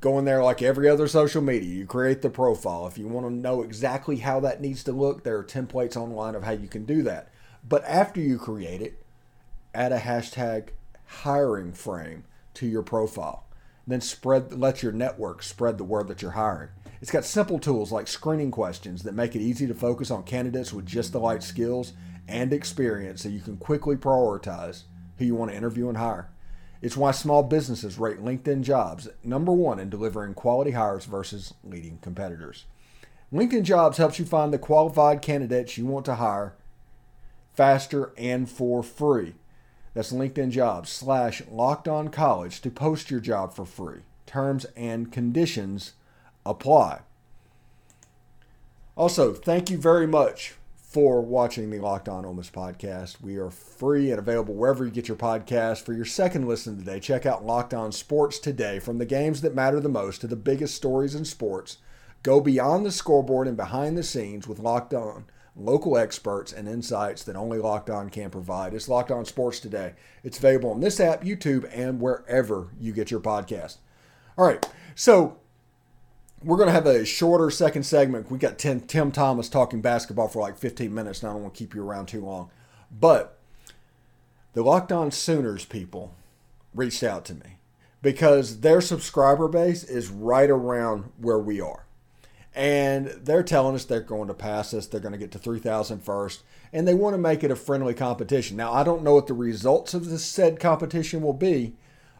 go 0.00 0.18
in 0.18 0.24
there 0.24 0.42
like 0.42 0.62
every 0.62 0.88
other 0.88 1.08
social 1.08 1.42
media. 1.42 1.74
You 1.74 1.86
create 1.86 2.22
the 2.22 2.30
profile. 2.30 2.86
If 2.86 2.98
you 2.98 3.08
want 3.08 3.26
to 3.26 3.32
know 3.32 3.62
exactly 3.62 4.16
how 4.16 4.40
that 4.40 4.60
needs 4.60 4.84
to 4.84 4.92
look, 4.92 5.24
there 5.24 5.38
are 5.38 5.44
templates 5.44 5.96
online 5.96 6.34
of 6.34 6.44
how 6.44 6.52
you 6.52 6.68
can 6.68 6.84
do 6.84 7.02
that. 7.02 7.28
But 7.68 7.84
after 7.84 8.20
you 8.20 8.38
create 8.38 8.80
it, 8.80 9.04
add 9.74 9.92
a 9.92 9.98
hashtag 9.98 10.68
hiring 11.06 11.72
frame 11.72 12.24
to 12.54 12.66
your 12.66 12.82
profile. 12.82 13.44
Then 13.86 14.00
spread 14.00 14.58
let 14.58 14.82
your 14.82 14.92
network 14.92 15.42
spread 15.42 15.78
the 15.78 15.84
word 15.84 16.08
that 16.08 16.20
you're 16.20 16.32
hiring. 16.32 16.68
It's 17.00 17.10
got 17.10 17.24
simple 17.24 17.58
tools 17.58 17.92
like 17.92 18.08
screening 18.08 18.50
questions 18.50 19.02
that 19.04 19.14
make 19.14 19.36
it 19.36 19.40
easy 19.40 19.66
to 19.66 19.74
focus 19.74 20.10
on 20.10 20.24
candidates 20.24 20.72
with 20.72 20.86
just 20.86 21.12
the 21.12 21.20
right 21.20 21.42
skills 21.42 21.92
and 22.26 22.52
experience 22.52 23.22
so 23.22 23.28
you 23.28 23.40
can 23.40 23.56
quickly 23.56 23.96
prioritize 23.96 24.82
who 25.16 25.24
you 25.24 25.34
want 25.34 25.50
to 25.50 25.56
interview 25.56 25.88
and 25.88 25.98
hire. 25.98 26.28
It's 26.82 26.96
why 26.96 27.10
small 27.10 27.42
businesses 27.42 27.98
rate 27.98 28.18
LinkedIn 28.18 28.62
jobs 28.62 29.08
number 29.24 29.52
one 29.52 29.78
in 29.78 29.90
delivering 29.90 30.34
quality 30.34 30.72
hires 30.72 31.04
versus 31.04 31.54
leading 31.64 31.98
competitors. 31.98 32.66
LinkedIn 33.32 33.64
Jobs 33.64 33.98
helps 33.98 34.18
you 34.18 34.24
find 34.24 34.54
the 34.54 34.58
qualified 34.58 35.20
candidates 35.20 35.76
you 35.76 35.84
want 35.84 36.06
to 36.06 36.14
hire 36.14 36.54
faster 37.52 38.12
and 38.16 38.48
for 38.48 38.82
free. 38.82 39.34
That's 39.92 40.12
LinkedIn 40.12 40.50
Jobs 40.50 40.88
slash 40.88 41.42
locked 41.50 41.86
on 41.86 42.08
college 42.08 42.62
to 42.62 42.70
post 42.70 43.10
your 43.10 43.20
job 43.20 43.52
for 43.52 43.66
free. 43.66 44.00
Terms 44.24 44.64
and 44.76 45.12
conditions 45.12 45.92
apply. 46.48 47.00
Also, 48.96 49.32
thank 49.32 49.70
you 49.70 49.78
very 49.78 50.06
much 50.06 50.54
for 50.76 51.20
watching 51.20 51.70
the 51.70 51.78
Locked 51.78 52.08
On 52.08 52.24
Ole 52.24 52.34
Miss 52.34 52.50
podcast. 52.50 53.20
We 53.20 53.36
are 53.36 53.50
free 53.50 54.10
and 54.10 54.18
available 54.18 54.54
wherever 54.54 54.84
you 54.84 54.90
get 54.90 55.06
your 55.06 55.18
podcast. 55.18 55.82
For 55.82 55.92
your 55.92 56.06
second 56.06 56.48
listen 56.48 56.78
today, 56.78 56.98
check 56.98 57.26
out 57.26 57.44
Locked 57.44 57.74
On 57.74 57.92
Sports 57.92 58.38
Today. 58.38 58.78
From 58.78 58.98
the 58.98 59.04
games 59.04 59.42
that 59.42 59.54
matter 59.54 59.80
the 59.80 59.88
most 59.88 60.22
to 60.22 60.26
the 60.26 60.34
biggest 60.34 60.74
stories 60.74 61.14
in 61.14 61.26
sports, 61.26 61.76
go 62.22 62.40
beyond 62.40 62.86
the 62.86 62.90
scoreboard 62.90 63.46
and 63.46 63.56
behind 63.56 63.98
the 63.98 64.02
scenes 64.02 64.48
with 64.48 64.58
Locked 64.58 64.94
On 64.94 65.26
local 65.54 65.98
experts 65.98 66.52
and 66.52 66.68
insights 66.68 67.22
that 67.24 67.36
only 67.36 67.58
Locked 67.58 67.90
On 67.90 68.08
can 68.08 68.30
provide. 68.30 68.72
It's 68.72 68.88
Locked 68.88 69.10
On 69.10 69.24
Sports 69.24 69.60
Today. 69.60 69.94
It's 70.24 70.38
available 70.38 70.70
on 70.70 70.80
this 70.80 71.00
app, 71.00 71.22
YouTube, 71.22 71.68
and 71.72 72.00
wherever 72.00 72.68
you 72.80 72.92
get 72.92 73.10
your 73.10 73.20
podcast. 73.20 73.76
All 74.38 74.46
right, 74.46 74.66
so 74.94 75.38
we're 76.42 76.56
going 76.56 76.68
to 76.68 76.72
have 76.72 76.86
a 76.86 77.04
shorter 77.04 77.50
second 77.50 77.84
segment. 77.84 78.30
We 78.30 78.38
got 78.38 78.58
Tim, 78.58 78.80
Tim 78.80 79.10
Thomas 79.10 79.48
talking 79.48 79.80
basketball 79.80 80.28
for 80.28 80.40
like 80.40 80.58
15 80.58 80.92
minutes, 80.94 81.22
and 81.22 81.30
I 81.30 81.32
don't 81.32 81.42
want 81.42 81.54
to 81.54 81.58
keep 81.58 81.74
you 81.74 81.82
around 81.82 82.06
too 82.06 82.24
long. 82.24 82.50
But 82.90 83.38
the 84.52 84.62
Locked 84.62 84.92
On 84.92 85.10
Sooners 85.10 85.64
people 85.64 86.14
reached 86.74 87.02
out 87.02 87.24
to 87.26 87.34
me 87.34 87.58
because 88.02 88.60
their 88.60 88.80
subscriber 88.80 89.48
base 89.48 89.84
is 89.84 90.08
right 90.10 90.48
around 90.48 91.10
where 91.18 91.38
we 91.38 91.60
are. 91.60 91.84
And 92.54 93.08
they're 93.08 93.42
telling 93.42 93.74
us 93.74 93.84
they're 93.84 94.00
going 94.00 94.28
to 94.28 94.34
pass 94.34 94.74
us. 94.74 94.86
They're 94.86 95.00
going 95.00 95.12
to 95.12 95.18
get 95.18 95.30
to 95.32 95.38
3,000 95.38 96.00
first. 96.00 96.42
And 96.72 96.86
they 96.86 96.94
want 96.94 97.14
to 97.14 97.18
make 97.18 97.44
it 97.44 97.50
a 97.50 97.56
friendly 97.56 97.94
competition. 97.94 98.56
Now, 98.56 98.72
I 98.72 98.82
don't 98.82 99.02
know 99.02 99.14
what 99.14 99.26
the 99.26 99.34
results 99.34 99.94
of 99.94 100.08
this 100.08 100.24
said 100.24 100.58
competition 100.58 101.22
will 101.22 101.32
be, 101.32 101.74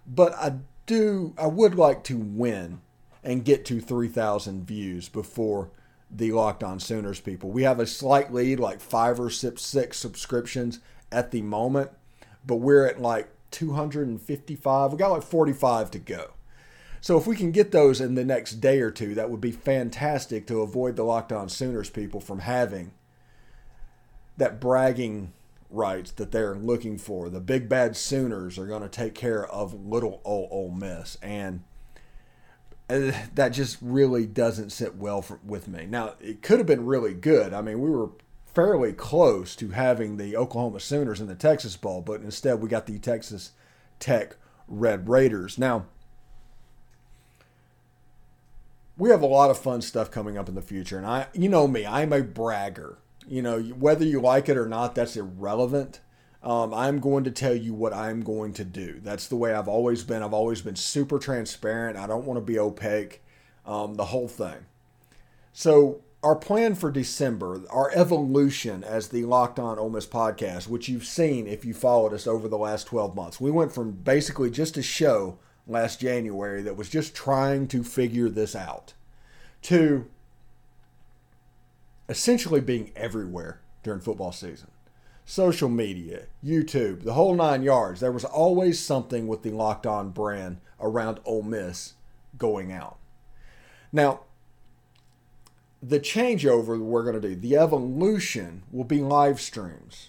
but 0.07 0.35
I 0.35 0.59
do, 0.87 1.35
I 1.39 1.47
would 1.47 1.75
like 1.75 2.05
to 2.05 2.17
win 2.17 2.81
and 3.29 3.45
get 3.45 3.67
to 3.67 3.79
3,000 3.79 4.67
views 4.67 5.11
before 5.11 5.71
the 6.11 6.33
Locked 6.33 6.65
On 6.65 6.81
Sooners 6.81 7.21
people. 7.21 7.51
We 7.51 7.63
have 7.65 7.79
a 7.79 7.87
slight 7.87 8.33
lead, 8.33 8.59
like 8.59 8.81
five 8.81 9.21
or 9.21 9.29
six, 9.29 9.61
six 9.61 9.99
subscriptions 9.99 10.81
at 11.13 11.31
the 11.31 11.43
moment, 11.43 11.91
but 12.47 12.57
we're 12.57 12.87
at 12.87 13.03
like 13.03 13.29
255. 13.51 14.93
We 14.93 14.99
got 14.99 15.11
like 15.11 15.23
45 15.23 15.91
to 15.91 15.99
go. 15.99 16.31
So 17.03 17.19
if 17.19 17.27
we 17.27 17.37
can 17.37 17.53
get 17.53 17.71
those 17.71 18.01
in 18.01 18.15
the 18.15 18.25
next 18.25 18.63
day 18.63 18.81
or 18.81 18.91
two, 18.91 19.15
that 19.17 19.31
would 19.31 19.43
be 19.43 19.53
fantastic 19.53 20.47
to 20.47 20.63
avoid 20.63 20.97
the 20.97 21.05
Locked 21.05 21.31
On 21.31 21.51
Sooners 21.51 21.91
people 21.91 22.23
from 22.23 22.39
having 22.39 22.93
that 24.39 24.59
bragging 24.59 25.35
rights 25.69 26.13
that 26.13 26.33
they're 26.33 26.55
looking 26.55 26.97
for. 26.97 27.29
The 27.29 27.41
big 27.41 27.69
bad 27.69 27.95
Sooners 27.95 28.59
are 28.59 28.67
going 28.67 28.81
to 28.81 28.89
take 28.89 29.15
care 29.15 29.47
of 29.47 29.87
little 29.87 30.23
old 30.25 30.49
Ole 30.51 30.71
Miss, 30.71 31.19
and 31.21 31.65
Uh, 32.91 33.13
that 33.35 33.51
just 33.51 33.77
really 33.83 34.25
doesn't 34.25 34.71
sit 34.71 34.97
well 34.97 35.21
for, 35.21 35.39
with 35.45 35.69
me. 35.69 35.85
Now 35.85 36.15
it 36.21 36.43
could 36.43 36.59
have 36.59 36.67
been 36.67 36.87
really 36.87 37.13
good. 37.13 37.53
I 37.53 37.61
mean, 37.61 37.81
we 37.81 37.91
were 37.91 38.11
fairly 38.47 38.93
close 38.93 39.55
to 39.57 39.71
having 39.71 40.17
the 40.17 40.37
Oklahoma 40.37 40.81
Sooners 40.81 41.21
in 41.21 41.27
the 41.27 41.35
Texas 41.35 41.77
Bowl, 41.77 42.01
but 42.01 42.23
instead 42.23 42.61
we 42.61 42.69
got 42.69 42.87
the 42.87 42.99
Texas 42.99 43.53
Tech 44.01 44.37
Red 44.67 45.09
Raiders. 45.09 45.59
Now, 45.59 45.87
we 48.97 49.11
have 49.11 49.23
a 49.23 49.27
lot 49.27 49.51
of 49.51 49.59
fun 49.59 49.81
stuff 49.81 50.11
coming 50.11 50.37
up 50.37 50.49
in 50.49 50.55
the 50.55 50.63
future, 50.63 50.99
and 50.99 51.07
I, 51.07 51.27
you 51.33 51.49
know 51.49 51.69
me, 51.69 51.87
I'm 51.87 52.13
a 52.13 52.23
bragger. 52.23 52.99
You 53.29 53.43
know, 53.43 53.61
whether 53.61 54.05
you 54.05 54.21
like 54.21 54.49
it 54.49 54.57
or 54.57 54.67
not, 54.67 54.95
that's 54.95 55.17
irrelevant. 55.17 56.01
Um, 56.43 56.73
I'm 56.73 57.01
going 57.01 57.25
to 57.25 57.31
tell 57.31 57.55
you 57.55 57.75
what 57.75 57.93
I'm 57.93 58.23
going 58.23 58.53
to 58.55 58.65
do. 58.65 59.01
That's 59.03 59.27
the 59.27 59.37
way 59.37 59.53
I've 59.53 59.69
always 59.69 60.05
been. 60.05 60.23
I've 60.23 60.33
always 60.33 60.63
been 60.63 60.77
super 60.77 61.19
transparent. 61.19 61.97
I 61.97 62.07
don't 62.07 62.25
want 62.25 62.39
to 62.39 62.45
be 62.45 62.59
opaque. 62.59 63.23
Um, 63.67 63.97
the 63.97 64.07
whole 64.07 64.29
thing. 64.29 64.67
So 65.53 66.01
our 66.23 66.37
plan 66.37 66.75
for 66.75 66.91
December, 66.91 67.63
our 67.71 67.91
evolution 67.95 68.83
as 68.83 69.09
the 69.09 69.25
Locked 69.25 69.59
On 69.59 69.79
Ole 69.79 69.91
Miss 69.91 70.07
podcast, 70.07 70.69
which 70.69 70.89
you've 70.89 71.05
seen 71.05 71.47
if 71.47 71.65
you 71.65 71.75
followed 71.75 72.13
us 72.13 72.27
over 72.27 72.49
the 72.49 72.59
last 72.59 72.87
12 72.87 73.15
months, 73.15 73.41
we 73.41 73.51
went 73.51 73.73
from 73.73 73.93
basically 73.93 74.51
just 74.51 74.77
a 74.77 74.83
show 74.83 75.39
last 75.67 76.01
January 76.01 76.63
that 76.63 76.77
was 76.77 76.89
just 76.89 77.15
trying 77.15 77.69
to 77.69 77.85
figure 77.85 78.29
this 78.29 78.57
out 78.57 78.95
to 79.63 80.07
essentially 82.09 82.61
being 82.61 82.91
everywhere 82.97 83.61
during 83.83 84.01
football 84.01 84.33
season. 84.33 84.71
Social 85.29 85.69
media, 85.69 86.23
YouTube, 86.43 87.03
the 87.03 87.13
whole 87.13 87.35
nine 87.35 87.63
yards. 87.63 88.01
There 88.01 88.11
was 88.11 88.25
always 88.25 88.81
something 88.81 89.27
with 89.27 89.43
the 89.43 89.51
Locked 89.51 89.87
On 89.87 90.09
brand 90.09 90.57
around 90.81 91.21
Ole 91.27 91.43
Miss 91.43 91.93
going 92.39 92.73
out. 92.73 92.97
Now, 93.93 94.21
the 95.83 96.01
changeover 96.01 96.81
we're 96.81 97.03
going 97.03 97.21
to 97.21 97.29
do, 97.29 97.35
the 97.35 97.59
evolution 97.59 98.63
will 98.73 98.85
be 98.85 99.03
live 99.03 99.39
streams. 99.39 100.09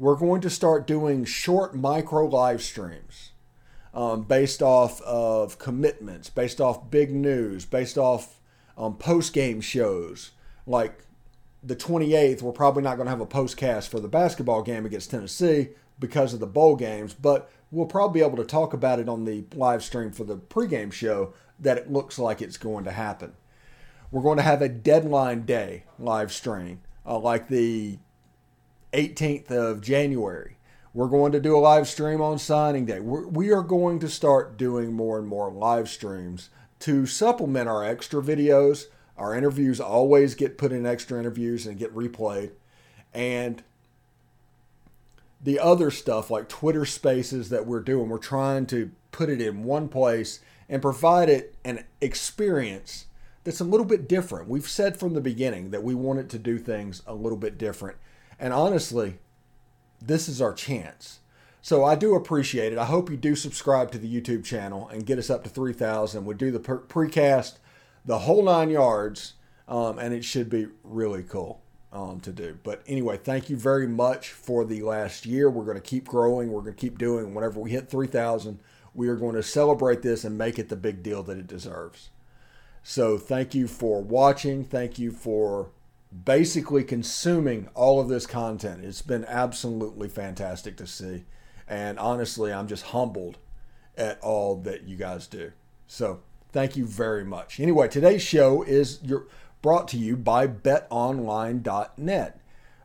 We're 0.00 0.16
going 0.16 0.40
to 0.40 0.50
start 0.50 0.84
doing 0.84 1.24
short 1.24 1.76
micro 1.76 2.26
live 2.26 2.60
streams 2.60 3.30
um, 3.94 4.22
based 4.22 4.62
off 4.62 5.00
of 5.02 5.60
commitments, 5.60 6.28
based 6.28 6.60
off 6.60 6.90
big 6.90 7.12
news, 7.12 7.64
based 7.64 7.96
off 7.96 8.40
um, 8.76 8.96
post 8.96 9.32
game 9.32 9.60
shows. 9.60 10.32
Like 10.66 11.05
the 11.66 11.76
28th, 11.76 12.42
we're 12.42 12.52
probably 12.52 12.82
not 12.82 12.96
going 12.96 13.06
to 13.06 13.10
have 13.10 13.20
a 13.20 13.26
postcast 13.26 13.88
for 13.88 13.98
the 13.98 14.08
basketball 14.08 14.62
game 14.62 14.86
against 14.86 15.10
Tennessee 15.10 15.70
because 15.98 16.32
of 16.32 16.40
the 16.40 16.46
bowl 16.46 16.76
games, 16.76 17.12
but 17.12 17.50
we'll 17.70 17.86
probably 17.86 18.20
be 18.20 18.24
able 18.26 18.36
to 18.36 18.44
talk 18.44 18.72
about 18.72 19.00
it 19.00 19.08
on 19.08 19.24
the 19.24 19.44
live 19.54 19.82
stream 19.82 20.12
for 20.12 20.24
the 20.24 20.36
pregame 20.36 20.92
show 20.92 21.34
that 21.58 21.76
it 21.76 21.90
looks 21.90 22.18
like 22.18 22.40
it's 22.40 22.56
going 22.56 22.84
to 22.84 22.92
happen. 22.92 23.32
We're 24.12 24.22
going 24.22 24.36
to 24.36 24.44
have 24.44 24.62
a 24.62 24.68
deadline 24.68 25.44
day 25.44 25.84
live 25.98 26.32
stream, 26.32 26.82
uh, 27.04 27.18
like 27.18 27.48
the 27.48 27.98
18th 28.92 29.50
of 29.50 29.80
January. 29.80 30.58
We're 30.94 31.08
going 31.08 31.32
to 31.32 31.40
do 31.40 31.56
a 31.56 31.58
live 31.58 31.88
stream 31.88 32.20
on 32.20 32.38
signing 32.38 32.86
day. 32.86 33.00
We're, 33.00 33.26
we 33.26 33.50
are 33.50 33.62
going 33.62 33.98
to 34.00 34.08
start 34.08 34.56
doing 34.56 34.92
more 34.92 35.18
and 35.18 35.26
more 35.26 35.50
live 35.50 35.88
streams 35.88 36.48
to 36.80 37.06
supplement 37.06 37.68
our 37.68 37.84
extra 37.84 38.22
videos. 38.22 38.84
Our 39.18 39.34
interviews 39.34 39.80
always 39.80 40.34
get 40.34 40.58
put 40.58 40.72
in 40.72 40.86
extra 40.86 41.18
interviews 41.18 41.66
and 41.66 41.78
get 41.78 41.94
replayed. 41.94 42.50
And 43.14 43.62
the 45.42 45.58
other 45.58 45.90
stuff 45.90 46.30
like 46.30 46.48
Twitter 46.48 46.84
spaces 46.84 47.48
that 47.50 47.66
we're 47.66 47.80
doing, 47.80 48.08
we're 48.08 48.18
trying 48.18 48.66
to 48.66 48.90
put 49.12 49.30
it 49.30 49.40
in 49.40 49.64
one 49.64 49.88
place 49.88 50.40
and 50.68 50.82
provide 50.82 51.28
it 51.28 51.54
an 51.64 51.84
experience 52.00 53.06
that's 53.44 53.60
a 53.60 53.64
little 53.64 53.86
bit 53.86 54.08
different. 54.08 54.48
We've 54.48 54.68
said 54.68 54.98
from 54.98 55.14
the 55.14 55.20
beginning 55.20 55.70
that 55.70 55.84
we 55.84 55.94
wanted 55.94 56.28
to 56.30 56.38
do 56.38 56.58
things 56.58 57.02
a 57.06 57.14
little 57.14 57.38
bit 57.38 57.56
different. 57.56 57.96
And 58.40 58.52
honestly, 58.52 59.18
this 60.02 60.28
is 60.28 60.42
our 60.42 60.52
chance. 60.52 61.20
So 61.62 61.84
I 61.84 61.94
do 61.94 62.14
appreciate 62.14 62.72
it. 62.72 62.78
I 62.78 62.84
hope 62.84 63.10
you 63.10 63.16
do 63.16 63.34
subscribe 63.34 63.90
to 63.92 63.98
the 63.98 64.20
YouTube 64.20 64.44
channel 64.44 64.88
and 64.88 65.06
get 65.06 65.18
us 65.18 65.30
up 65.30 65.44
to 65.44 65.50
3,000. 65.50 66.24
We 66.24 66.34
do 66.34 66.50
the 66.50 66.60
precast, 66.60 67.58
the 68.06 68.20
whole 68.20 68.42
nine 68.42 68.70
yards, 68.70 69.34
um, 69.68 69.98
and 69.98 70.14
it 70.14 70.24
should 70.24 70.48
be 70.48 70.68
really 70.82 71.22
cool 71.22 71.60
um, 71.92 72.20
to 72.20 72.32
do. 72.32 72.58
But 72.62 72.82
anyway, 72.86 73.16
thank 73.16 73.50
you 73.50 73.56
very 73.56 73.86
much 73.86 74.30
for 74.30 74.64
the 74.64 74.82
last 74.82 75.26
year. 75.26 75.50
We're 75.50 75.64
going 75.64 75.76
to 75.76 75.82
keep 75.82 76.06
growing. 76.06 76.50
We're 76.50 76.62
going 76.62 76.74
to 76.74 76.80
keep 76.80 76.98
doing. 76.98 77.34
Whenever 77.34 77.60
we 77.60 77.70
hit 77.70 77.90
3,000, 77.90 78.60
we 78.94 79.08
are 79.08 79.16
going 79.16 79.34
to 79.34 79.42
celebrate 79.42 80.02
this 80.02 80.24
and 80.24 80.38
make 80.38 80.58
it 80.58 80.68
the 80.68 80.76
big 80.76 81.02
deal 81.02 81.22
that 81.24 81.38
it 81.38 81.46
deserves. 81.46 82.10
So 82.82 83.18
thank 83.18 83.54
you 83.54 83.66
for 83.66 84.00
watching. 84.00 84.64
Thank 84.64 84.98
you 84.98 85.10
for 85.10 85.70
basically 86.24 86.84
consuming 86.84 87.68
all 87.74 88.00
of 88.00 88.08
this 88.08 88.26
content. 88.26 88.84
It's 88.84 89.02
been 89.02 89.24
absolutely 89.24 90.08
fantastic 90.08 90.76
to 90.76 90.86
see. 90.86 91.24
And 91.66 91.98
honestly, 91.98 92.52
I'm 92.52 92.68
just 92.68 92.84
humbled 92.84 93.38
at 93.96 94.20
all 94.20 94.56
that 94.62 94.84
you 94.84 94.96
guys 94.96 95.26
do. 95.26 95.52
So 95.88 96.20
thank 96.56 96.74
you 96.74 96.86
very 96.86 97.22
much. 97.22 97.60
Anyway, 97.60 97.86
today's 97.86 98.22
show 98.22 98.62
is 98.62 98.98
your, 99.02 99.26
brought 99.60 99.86
to 99.88 99.98
you 99.98 100.16
by 100.16 100.46
betonline.net. 100.46 102.40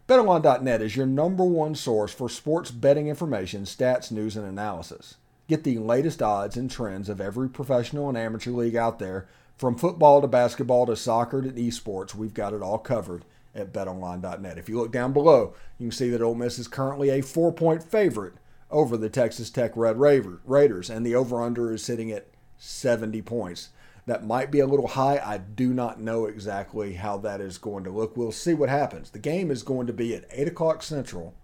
BetOnline.net 0.10 0.82
is 0.82 0.98
your 0.98 1.06
number 1.06 1.46
one 1.46 1.74
source 1.74 2.12
for 2.12 2.28
sports 2.28 2.70
betting 2.70 3.08
information, 3.08 3.64
stats, 3.64 4.12
news, 4.12 4.36
and 4.36 4.46
analysis. 4.46 5.16
Get 5.48 5.64
the 5.64 5.78
latest 5.78 6.22
odds 6.22 6.58
and 6.58 6.70
trends 6.70 7.08
of 7.08 7.22
every 7.22 7.48
professional 7.48 8.10
and 8.10 8.18
amateur 8.18 8.52
league 8.52 8.76
out 8.76 9.00
there 9.00 9.30
from 9.56 9.78
football 9.78 10.20
to 10.20 10.28
basketball 10.28 10.86
to 10.88 10.98
soccer 10.98 11.42
to 11.42 11.50
esports, 11.52 12.14
we've 12.14 12.34
got 12.34 12.52
it 12.52 12.62
all 12.62 12.78
covered 12.78 13.24
at 13.56 13.72
betonline.net. 13.72 14.58
If 14.58 14.68
you 14.68 14.78
look 14.80 14.92
down 14.92 15.14
below, 15.14 15.54
you 15.80 15.88
can 15.88 15.92
see 15.94 16.10
that 16.10 16.22
Ole 16.22 16.36
Miss 16.36 16.60
is 16.60 16.68
currently 16.68 17.10
a 17.10 17.22
four 17.22 17.54
point 17.54 17.84
favorite 17.84 18.34
over 18.70 18.98
the 18.98 19.10
Texas 19.10 19.50
Tech 19.50 19.72
Red 19.78 19.98
Raiders, 19.98 20.90
and 20.90 21.06
the 21.06 21.16
over 21.16 21.42
under 21.42 21.72
is 21.72 21.86
sitting 21.86 22.12
at 22.12 22.31
70 22.64 23.22
points. 23.24 23.70
That 24.06 24.26
might 24.26 24.52
be 24.52 24.60
a 24.60 24.68
little 24.68 24.88
high. 24.88 25.22
I 25.24 25.38
do 25.38 25.74
not 25.74 26.00
know 26.00 26.26
exactly 26.26 26.94
how 26.94 27.18
that 27.20 27.40
is 27.42 27.58
going 27.58 27.84
to 27.84 27.92
look. 27.92 28.18
We'll 28.18 28.32
see 28.32 28.54
what 28.54 28.70
happens. 28.70 29.12
The 29.12 29.20
game 29.20 29.52
is 29.52 29.64
going 29.64 29.88
to 29.88 29.94
be 29.94 30.16
at 30.16 30.26
8 30.32 30.48
o'clock 30.48 30.84
Central 30.84 31.36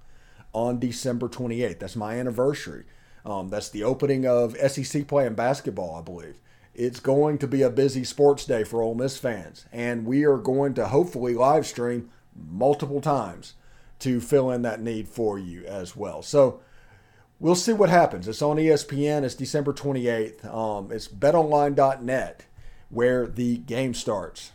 on 0.53 0.79
December 0.79 1.29
28th. 1.29 1.79
That's 1.79 1.95
my 1.95 2.19
anniversary. 2.19 2.86
Um, 3.25 3.50
that's 3.50 3.69
the 3.69 3.83
opening 3.83 4.25
of 4.25 4.55
SEC 4.57 5.07
play 5.07 5.25
in 5.25 5.36
basketball, 5.36 5.95
I 5.95 6.01
believe 6.01 6.39
it's 6.77 7.00
going 7.00 7.39
to 7.39 7.47
be 7.47 7.63
a 7.63 7.71
busy 7.71 8.03
sports 8.03 8.45
day 8.45 8.63
for 8.63 8.83
Ole 8.83 8.93
Miss 8.93 9.17
fans, 9.17 9.65
and 9.74 10.05
we 10.05 10.24
are 10.24 10.38
going 10.38 10.75
to 10.75 10.88
hopefully 10.88 11.33
live 11.33 11.65
stream 11.65 12.09
multiple 12.36 13.01
times 13.01 13.55
to 13.97 14.21
fill 14.21 14.51
in 14.51 14.62
that 14.62 14.79
need 14.79 15.09
for 15.09 15.39
you 15.39 15.65
as 15.65 15.95
well. 15.95 16.21
So 16.21 16.62
we'll 17.39 17.56
see 17.56 17.74
what 17.74 17.89
happens. 17.89 18.27
It's 18.27 18.41
on 18.41 18.58
ESPN. 18.58 19.24
It's 19.24 19.36
December 19.36 19.74
28th. 19.74 20.46
Um, 20.46 20.91
it's 20.91 21.08
betonline.net 21.08 22.46
where 22.89 23.27
the 23.27 23.58
game 23.58 23.94
starts. 23.94 24.51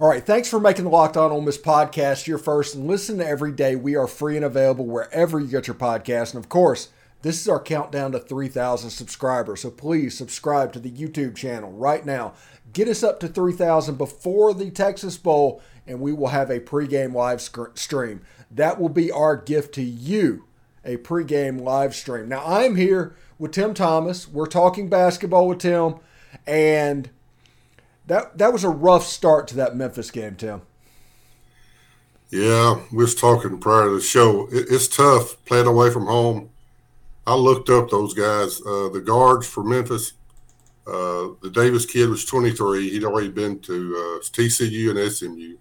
All 0.00 0.08
right, 0.08 0.24
thanks 0.24 0.48
for 0.50 0.58
making 0.58 0.84
the 0.84 0.90
Locked 0.90 1.16
On 1.16 1.30
Ole 1.30 1.40
Miss 1.40 1.56
podcast 1.56 2.26
your 2.26 2.38
first 2.38 2.74
and 2.74 2.88
listen 2.88 3.18
to 3.18 3.26
every 3.26 3.52
day. 3.52 3.76
We 3.76 3.94
are 3.94 4.08
free 4.08 4.36
and 4.36 4.44
available 4.44 4.86
wherever 4.86 5.38
you 5.38 5.46
get 5.46 5.66
your 5.68 5.76
podcast. 5.76 6.34
And 6.34 6.42
of 6.42 6.48
course, 6.48 6.88
This 7.22 7.40
is 7.40 7.48
our 7.48 7.58
countdown 7.62 8.12
to 8.12 8.18
3,000 8.18 8.90
subscribers. 8.90 9.62
So 9.62 9.70
please 9.70 10.14
subscribe 10.14 10.74
to 10.74 10.78
the 10.78 10.90
YouTube 10.90 11.34
channel 11.34 11.72
right 11.72 12.04
now. 12.04 12.34
Get 12.74 12.86
us 12.86 13.02
up 13.02 13.18
to 13.20 13.28
3,000 13.28 13.96
before 13.96 14.52
the 14.52 14.70
Texas 14.70 15.16
Bowl, 15.16 15.62
and 15.86 16.00
we 16.00 16.12
will 16.12 16.28
have 16.28 16.50
a 16.50 16.60
pregame 16.60 17.14
live 17.14 17.40
stream. 17.40 18.20
That 18.50 18.78
will 18.78 18.90
be 18.90 19.10
our 19.10 19.38
gift 19.38 19.74
to 19.76 19.82
you 19.82 20.44
a 20.84 20.96
pregame 20.98 21.60
live 21.60 21.94
stream. 21.94 22.28
Now, 22.28 22.44
I'm 22.46 22.76
here 22.76 23.14
with 23.38 23.52
Tim 23.52 23.74
Thomas. 23.74 24.28
We're 24.28 24.46
talking 24.46 24.88
basketball 24.88 25.48
with 25.48 25.58
Tim, 25.58 25.96
and 26.46 27.10
that 28.06 28.38
that 28.38 28.52
was 28.52 28.64
a 28.64 28.68
rough 28.68 29.04
start 29.04 29.48
to 29.48 29.56
that 29.56 29.76
Memphis 29.76 30.10
game, 30.10 30.36
Tim. 30.36 30.62
Yeah, 32.30 32.80
we 32.90 32.98
was 32.98 33.14
talking 33.14 33.58
prior 33.58 33.84
to 33.84 33.94
the 33.94 34.00
show. 34.00 34.48
It, 34.50 34.66
it's 34.70 34.88
tough 34.88 35.42
playing 35.44 35.66
away 35.66 35.90
from 35.90 36.06
home. 36.06 36.50
I 37.26 37.34
looked 37.34 37.70
up 37.70 37.90
those 37.90 38.12
guys. 38.12 38.60
Uh, 38.60 38.88
the 38.88 39.02
guards 39.04 39.46
for 39.46 39.62
Memphis. 39.62 40.12
Uh, 40.86 41.28
the 41.42 41.50
Davis 41.50 41.86
kid 41.86 42.10
was 42.10 42.24
23. 42.24 42.90
He'd 42.90 43.04
already 43.04 43.30
been 43.30 43.60
to 43.60 43.94
uh, 43.96 44.24
TCU 44.24 44.90
and 44.90 45.12
SMU. 45.12 45.56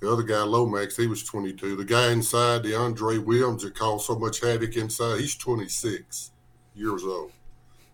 The 0.00 0.12
other 0.12 0.22
guy, 0.22 0.42
Lomax, 0.42 0.96
he 0.96 1.06
was 1.06 1.22
22. 1.24 1.76
The 1.76 1.84
guy 1.84 2.12
inside, 2.12 2.64
DeAndre 2.64 3.24
Williams, 3.24 3.62
that 3.62 3.74
caused 3.74 4.06
so 4.06 4.18
much 4.18 4.40
havoc 4.40 4.76
inside, 4.76 5.20
he's 5.20 5.36
26 5.36 6.32
years 6.74 7.04
old. 7.04 7.32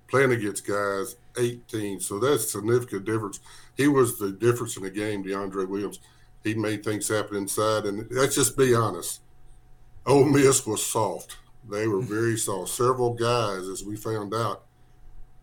Playing 0.09 0.33
against 0.33 0.67
guys 0.67 1.17
18. 1.39 2.01
So 2.01 2.19
that's 2.19 2.45
a 2.45 2.49
significant 2.49 3.05
difference. 3.05 3.41
He 3.77 3.89
was 3.89 4.19
the 4.19 4.33
difference 4.33 4.77
in 4.77 4.83
the 4.83 4.91
game, 4.91 5.25
DeAndre 5.25 5.69
Williams. 5.69 6.01
He 6.43 6.55
made 6.55 6.85
things 6.85 7.09
happen 7.09 7.37
inside. 7.37 7.85
And 7.85 8.07
let's 8.11 8.35
just 8.35 8.57
be 8.57 8.75
honest. 8.75 9.21
Ole 10.05 10.25
Miss 10.25 10.67
was 10.67 10.85
soft. 10.85 11.39
They 11.71 11.87
were 11.87 12.03
very 12.03 12.37
soft. 12.39 12.71
Several 12.71 13.15
guys, 13.15 13.69
as 13.69 13.85
we 13.85 13.97
found 13.97 14.35
out, 14.35 14.65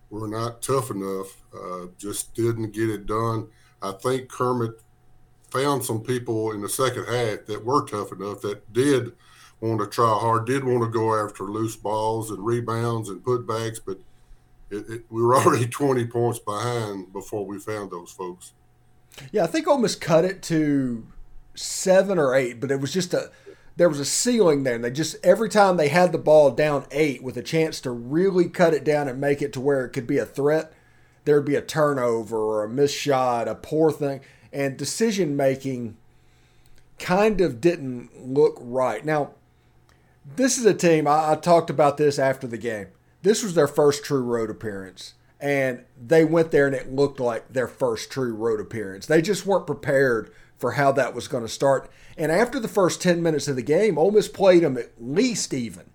were 0.09 0.27
not 0.27 0.61
tough 0.61 0.91
enough, 0.91 1.41
uh, 1.53 1.85
just 1.97 2.33
didn't 2.33 2.71
get 2.71 2.89
it 2.89 3.05
done. 3.05 3.47
I 3.81 3.91
think 3.91 4.27
Kermit 4.27 4.81
found 5.51 5.83
some 5.83 6.01
people 6.01 6.51
in 6.51 6.61
the 6.61 6.69
second 6.69 7.05
half 7.05 7.45
that 7.45 7.63
were 7.65 7.85
tough 7.85 8.11
enough 8.11 8.41
that 8.41 8.71
did 8.71 9.13
want 9.61 9.79
to 9.81 9.87
try 9.87 10.07
hard, 10.07 10.45
did 10.45 10.63
want 10.63 10.83
to 10.83 10.89
go 10.89 11.15
after 11.15 11.43
loose 11.43 11.75
balls 11.75 12.31
and 12.31 12.45
rebounds 12.45 13.09
and 13.09 13.23
putbacks, 13.23 13.79
but 13.83 13.99
it, 14.69 14.89
it, 14.89 15.03
we 15.09 15.21
were 15.21 15.35
already 15.37 15.67
20 15.67 16.05
points 16.05 16.39
behind 16.39 17.11
before 17.11 17.45
we 17.45 17.59
found 17.59 17.91
those 17.91 18.11
folks. 18.11 18.53
Yeah, 19.31 19.43
I 19.43 19.47
think 19.47 19.67
almost 19.67 19.99
cut 19.99 20.23
it 20.23 20.41
to 20.43 21.05
seven 21.55 22.17
or 22.17 22.35
eight, 22.35 22.59
but 22.59 22.71
it 22.71 22.79
was 22.79 22.93
just 22.93 23.13
a 23.13 23.31
there 23.75 23.89
was 23.89 23.99
a 23.99 24.05
ceiling 24.05 24.63
there. 24.63 24.75
And 24.75 24.83
they 24.83 24.91
just 24.91 25.15
every 25.25 25.49
time 25.49 25.77
they 25.77 25.87
had 25.87 26.11
the 26.11 26.17
ball 26.17 26.51
down 26.51 26.85
eight 26.91 27.23
with 27.23 27.37
a 27.37 27.41
chance 27.41 27.81
to 27.81 27.91
really 27.91 28.49
cut 28.49 28.73
it 28.73 28.83
down 28.83 29.07
and 29.07 29.19
make 29.19 29.41
it 29.41 29.53
to 29.53 29.61
where 29.61 29.85
it 29.85 29.89
could 29.89 30.05
be 30.05 30.17
a 30.17 30.25
threat, 30.25 30.73
there'd 31.25 31.45
be 31.45 31.55
a 31.55 31.61
turnover 31.61 32.37
or 32.37 32.63
a 32.63 32.69
missed 32.69 32.95
shot, 32.95 33.47
a 33.47 33.55
poor 33.55 33.91
thing 33.91 34.21
and 34.51 34.77
decision 34.77 35.35
making 35.35 35.97
kind 36.97 37.41
of 37.41 37.61
didn't 37.61 38.09
look 38.27 38.57
right. 38.59 39.03
Now, 39.05 39.31
this 40.35 40.57
is 40.57 40.65
a 40.65 40.73
team, 40.73 41.07
I, 41.07 41.31
I, 41.31 41.35
talked 41.35 41.69
about 41.69 41.97
this 41.97 42.19
after 42.19 42.45
the 42.45 42.57
game. 42.57 42.87
This 43.21 43.43
was 43.43 43.55
their 43.55 43.67
first 43.67 44.03
true 44.03 44.21
road 44.21 44.49
appearance, 44.49 45.13
and 45.39 45.83
they 45.99 46.23
went 46.23 46.51
there 46.51 46.67
and 46.67 46.75
it 46.75 46.93
looked 46.93 47.19
like 47.19 47.51
their 47.51 47.67
first 47.67 48.11
true 48.11 48.33
road 48.33 48.59
appearance. 48.59 49.05
They 49.05 49.21
just 49.21 49.45
weren't 49.45 49.67
prepared 49.67 50.31
for 50.57 50.73
how 50.73 50.91
that 50.91 51.15
was 51.15 51.27
going 51.27 51.43
to 51.43 51.49
start. 51.49 51.89
And 52.17 52.31
after 52.31 52.59
the 52.59 52.67
first 52.67 53.01
10 53.01 53.23
minutes 53.23 53.47
of 53.47 53.55
the 53.55 53.61
game, 53.61 53.97
Ole 53.97 54.11
Miss 54.11 54.27
played 54.27 54.63
them 54.63 54.77
at 54.77 54.91
least 54.99 55.53
even. 55.53 55.89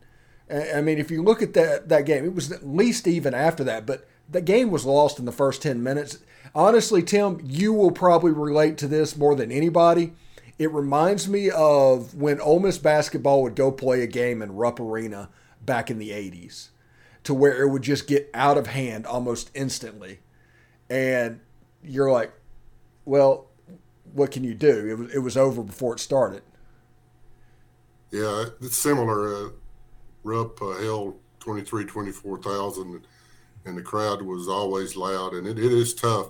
I 0.50 0.80
mean, 0.80 0.98
if 0.98 1.10
you 1.10 1.22
look 1.22 1.42
at 1.42 1.54
that, 1.54 1.88
that 1.88 2.06
game, 2.06 2.24
it 2.24 2.34
was 2.34 2.50
at 2.50 2.66
least 2.66 3.06
even 3.06 3.34
after 3.34 3.64
that, 3.64 3.86
but 3.86 4.06
the 4.28 4.40
game 4.40 4.70
was 4.70 4.84
lost 4.84 5.18
in 5.18 5.24
the 5.24 5.32
first 5.32 5.62
10 5.62 5.82
minutes 5.82 6.18
honestly, 6.54 7.02
Tim, 7.02 7.40
you 7.44 7.72
will 7.72 7.90
probably 7.90 8.32
relate 8.32 8.78
to 8.78 8.88
this 8.88 9.16
more 9.16 9.34
than 9.34 9.50
anybody. 9.50 10.12
It 10.58 10.72
reminds 10.72 11.28
me 11.28 11.50
of 11.50 12.14
when 12.14 12.40
Ole 12.40 12.60
Miss 12.60 12.78
basketball 12.78 13.42
would 13.42 13.56
go 13.56 13.72
play 13.72 14.02
a 14.02 14.06
game 14.06 14.40
in 14.40 14.54
Rupp 14.54 14.78
Arena 14.78 15.28
back 15.60 15.90
in 15.90 15.98
the 15.98 16.10
80s, 16.10 16.68
to 17.24 17.34
where 17.34 17.60
it 17.60 17.68
would 17.68 17.82
just 17.82 18.06
get 18.06 18.30
out 18.32 18.56
of 18.56 18.68
hand 18.68 19.06
almost 19.06 19.50
instantly. 19.54 20.20
And 20.88 21.40
you're 21.82 22.12
like, 22.12 22.32
well, 23.04 23.46
what 24.12 24.30
can 24.30 24.44
you 24.44 24.54
do? 24.54 24.86
It 24.88 24.98
was, 24.98 25.14
it 25.14 25.18
was 25.18 25.36
over 25.36 25.62
before 25.62 25.94
it 25.94 26.00
started. 26.00 26.42
Yeah, 28.12 28.44
it's 28.60 28.76
similar. 28.76 29.34
Uh, 29.34 29.48
Rupp 30.22 30.62
uh, 30.62 30.76
held 30.76 31.18
23, 31.40 31.84
24,000, 31.84 33.06
and 33.64 33.76
the 33.76 33.82
crowd 33.82 34.22
was 34.22 34.48
always 34.48 34.96
loud, 34.96 35.34
and 35.34 35.46
it, 35.46 35.58
it 35.58 35.72
is 35.72 35.94
tough 35.94 36.28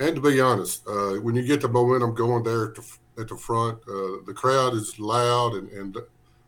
and 0.00 0.16
to 0.16 0.20
be 0.20 0.40
honest, 0.40 0.86
uh, 0.88 1.14
when 1.20 1.36
you 1.36 1.42
get 1.42 1.60
the 1.60 1.68
momentum 1.68 2.14
going 2.14 2.42
there 2.42 2.66
at 2.66 2.74
the, 2.74 2.96
at 3.18 3.28
the 3.28 3.36
front, 3.36 3.78
uh, 3.88 4.24
the 4.26 4.34
crowd 4.34 4.74
is 4.74 4.98
loud, 4.98 5.54
and, 5.54 5.70
and 5.70 5.96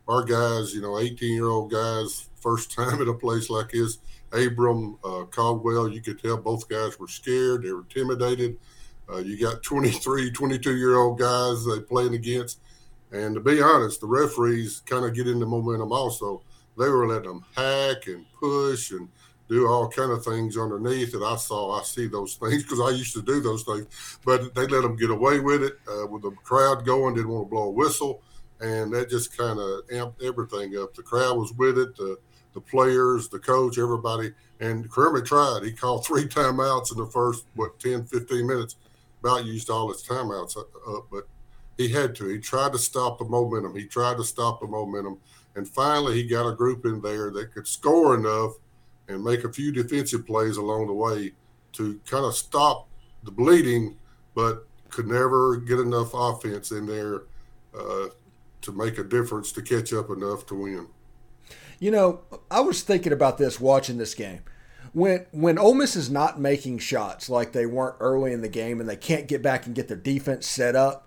our 0.09 0.25
guys, 0.25 0.75
you 0.75 0.83
know, 0.83 0.99
18 0.99 1.33
year 1.33 1.49
old 1.49 1.71
guys, 1.71 2.29
first 2.41 2.73
time 2.77 3.01
at 3.01 3.09
a 3.09 3.15
place 3.15 3.49
like 3.49 3.71
this, 3.71 3.99
Abram, 4.33 4.99
uh, 5.05 5.25
Caldwell, 5.31 5.89
you 5.89 6.01
could 6.01 6.21
tell 6.21 6.37
both 6.37 6.69
guys 6.69 6.99
were 6.99 7.09
scared, 7.09 7.63
they 7.63 7.73
were 7.73 7.81
intimidated. 7.81 8.59
Uh, 9.09 9.19
you 9.19 9.39
got 9.39 9.63
23, 9.63 10.33
22 10.33 10.77
year 10.77 10.97
old 10.97 11.17
guys 11.17 11.65
they 11.65 11.79
playing 11.81 12.15
against. 12.15 12.59
And 13.13 13.37
to 13.37 13.41
be 13.41 13.63
honest, 13.63 14.01
the 14.01 14.09
referees 14.09 14.83
kind 14.85 15.05
of 15.05 15.15
get 15.15 15.29
into 15.29 15.47
momentum 15.47 15.93
also. 15.93 16.43
They 16.77 16.89
were 16.89 17.07
letting 17.07 17.29
them 17.29 17.45
hack 17.55 18.09
and 18.09 18.27
push 18.41 18.91
and 18.91 19.09
do 19.49 19.67
all 19.69 19.89
kind 19.89 20.11
of 20.11 20.25
things 20.25 20.57
underneath 20.57 21.13
that 21.13 21.23
I 21.23 21.37
saw. 21.37 21.79
I 21.79 21.83
see 21.83 22.07
those 22.07 22.35
things 22.35 22.63
because 22.63 22.81
I 22.81 22.91
used 22.91 23.15
to 23.15 23.23
do 23.23 23.41
those 23.41 23.63
things, 23.63 23.87
but 24.25 24.55
they 24.55 24.67
let 24.67 24.83
them 24.83 24.97
get 24.97 25.11
away 25.11 25.41
with 25.41 25.63
it 25.63 25.75
uh, 25.89 26.07
with 26.07 26.23
the 26.23 26.31
crowd 26.31 26.85
going. 26.85 27.15
Didn't 27.15 27.31
want 27.31 27.47
to 27.47 27.51
blow 27.51 27.69
a 27.69 27.71
whistle, 27.71 28.23
and 28.61 28.93
that 28.93 29.11
just 29.11 29.37
kind 29.37 29.59
of 29.59 29.87
amped 29.89 30.23
everything 30.23 30.77
up. 30.77 30.95
The 30.95 31.03
crowd 31.03 31.37
was 31.37 31.53
with 31.53 31.79
it. 31.79 31.97
The 31.97 32.19
the 32.57 32.61
players, 32.63 33.29
the 33.29 33.39
coach, 33.39 33.77
everybody. 33.77 34.33
And 34.61 34.91
Kermit 34.91 35.27
tried. 35.27 35.61
He 35.63 35.73
called 35.73 36.07
three 36.07 36.25
timeouts 36.27 36.91
in 36.91 36.97
the 36.97 37.07
first, 37.07 37.45
what, 37.55 37.79
10, 37.79 38.07
15 38.07 38.47
minutes. 38.47 38.77
About 39.23 39.45
used 39.45 39.71
all 39.71 39.93
his 39.93 40.03
timeouts 40.03 40.57
up, 40.57 41.07
but 41.11 41.29
he 41.77 41.89
had 41.89 42.15
to. 42.17 42.29
He 42.29 42.39
tried 42.39 42.73
to 42.73 42.79
stop 42.79 43.19
the 43.19 43.25
momentum. 43.25 43.77
He 43.77 43.85
tried 43.85 44.17
to 44.17 44.25
stop 44.25 44.61
the 44.61 44.67
momentum. 44.67 45.19
And 45.55 45.69
finally, 45.69 46.15
he 46.15 46.27
got 46.27 46.49
a 46.49 46.55
group 46.55 46.87
in 46.87 47.01
there 47.03 47.31
that 47.31 47.53
could 47.53 47.67
score 47.67 48.15
enough 48.15 48.53
and 49.09 49.23
make 49.23 49.45
a 49.45 49.53
few 49.53 49.73
defensive 49.73 50.27
plays 50.27 50.57
along 50.57 50.87
the 50.87 50.95
way 50.95 51.33
to 51.73 52.01
kind 52.07 52.25
of 52.25 52.35
stop 52.35 52.89
the 53.23 53.31
bleeding, 53.31 53.97
but 54.35 54.67
could 54.91 55.07
never 55.07 55.57
get 55.57 55.79
enough 55.79 56.13
offense 56.15 56.71
in 56.71 56.87
there 56.87 57.23
uh, 57.79 58.07
to 58.63 58.73
make 58.73 58.99
a 58.99 59.05
difference 59.05 59.53
to 59.53 59.63
catch 59.63 59.93
up 59.93 60.11
enough 60.11 60.47
to 60.47 60.55
win. 60.55 60.87
You 61.79 61.91
know, 61.91 62.21
I 62.51 62.61
was 62.61 62.83
thinking 62.83 63.13
about 63.13 63.39
this 63.39 63.61
watching 63.61 63.99
this 63.99 64.15
game. 64.15 64.41
When 64.93 65.27
when 65.31 65.59
Ole 65.59 65.75
Miss 65.75 65.95
is 65.95 66.09
not 66.09 66.41
making 66.41 66.79
shots 66.79 67.29
like 67.29 67.53
they 67.53 67.67
weren't 67.67 67.97
early 68.01 68.33
in 68.33 68.41
the 68.41 68.49
game 68.49 68.81
and 68.81 68.89
they 68.89 68.97
can't 68.97 69.29
get 69.29 69.43
back 69.43 69.67
and 69.67 69.75
get 69.75 69.89
their 69.89 69.97
defense 69.97 70.47
set 70.47 70.75
up, 70.75 71.07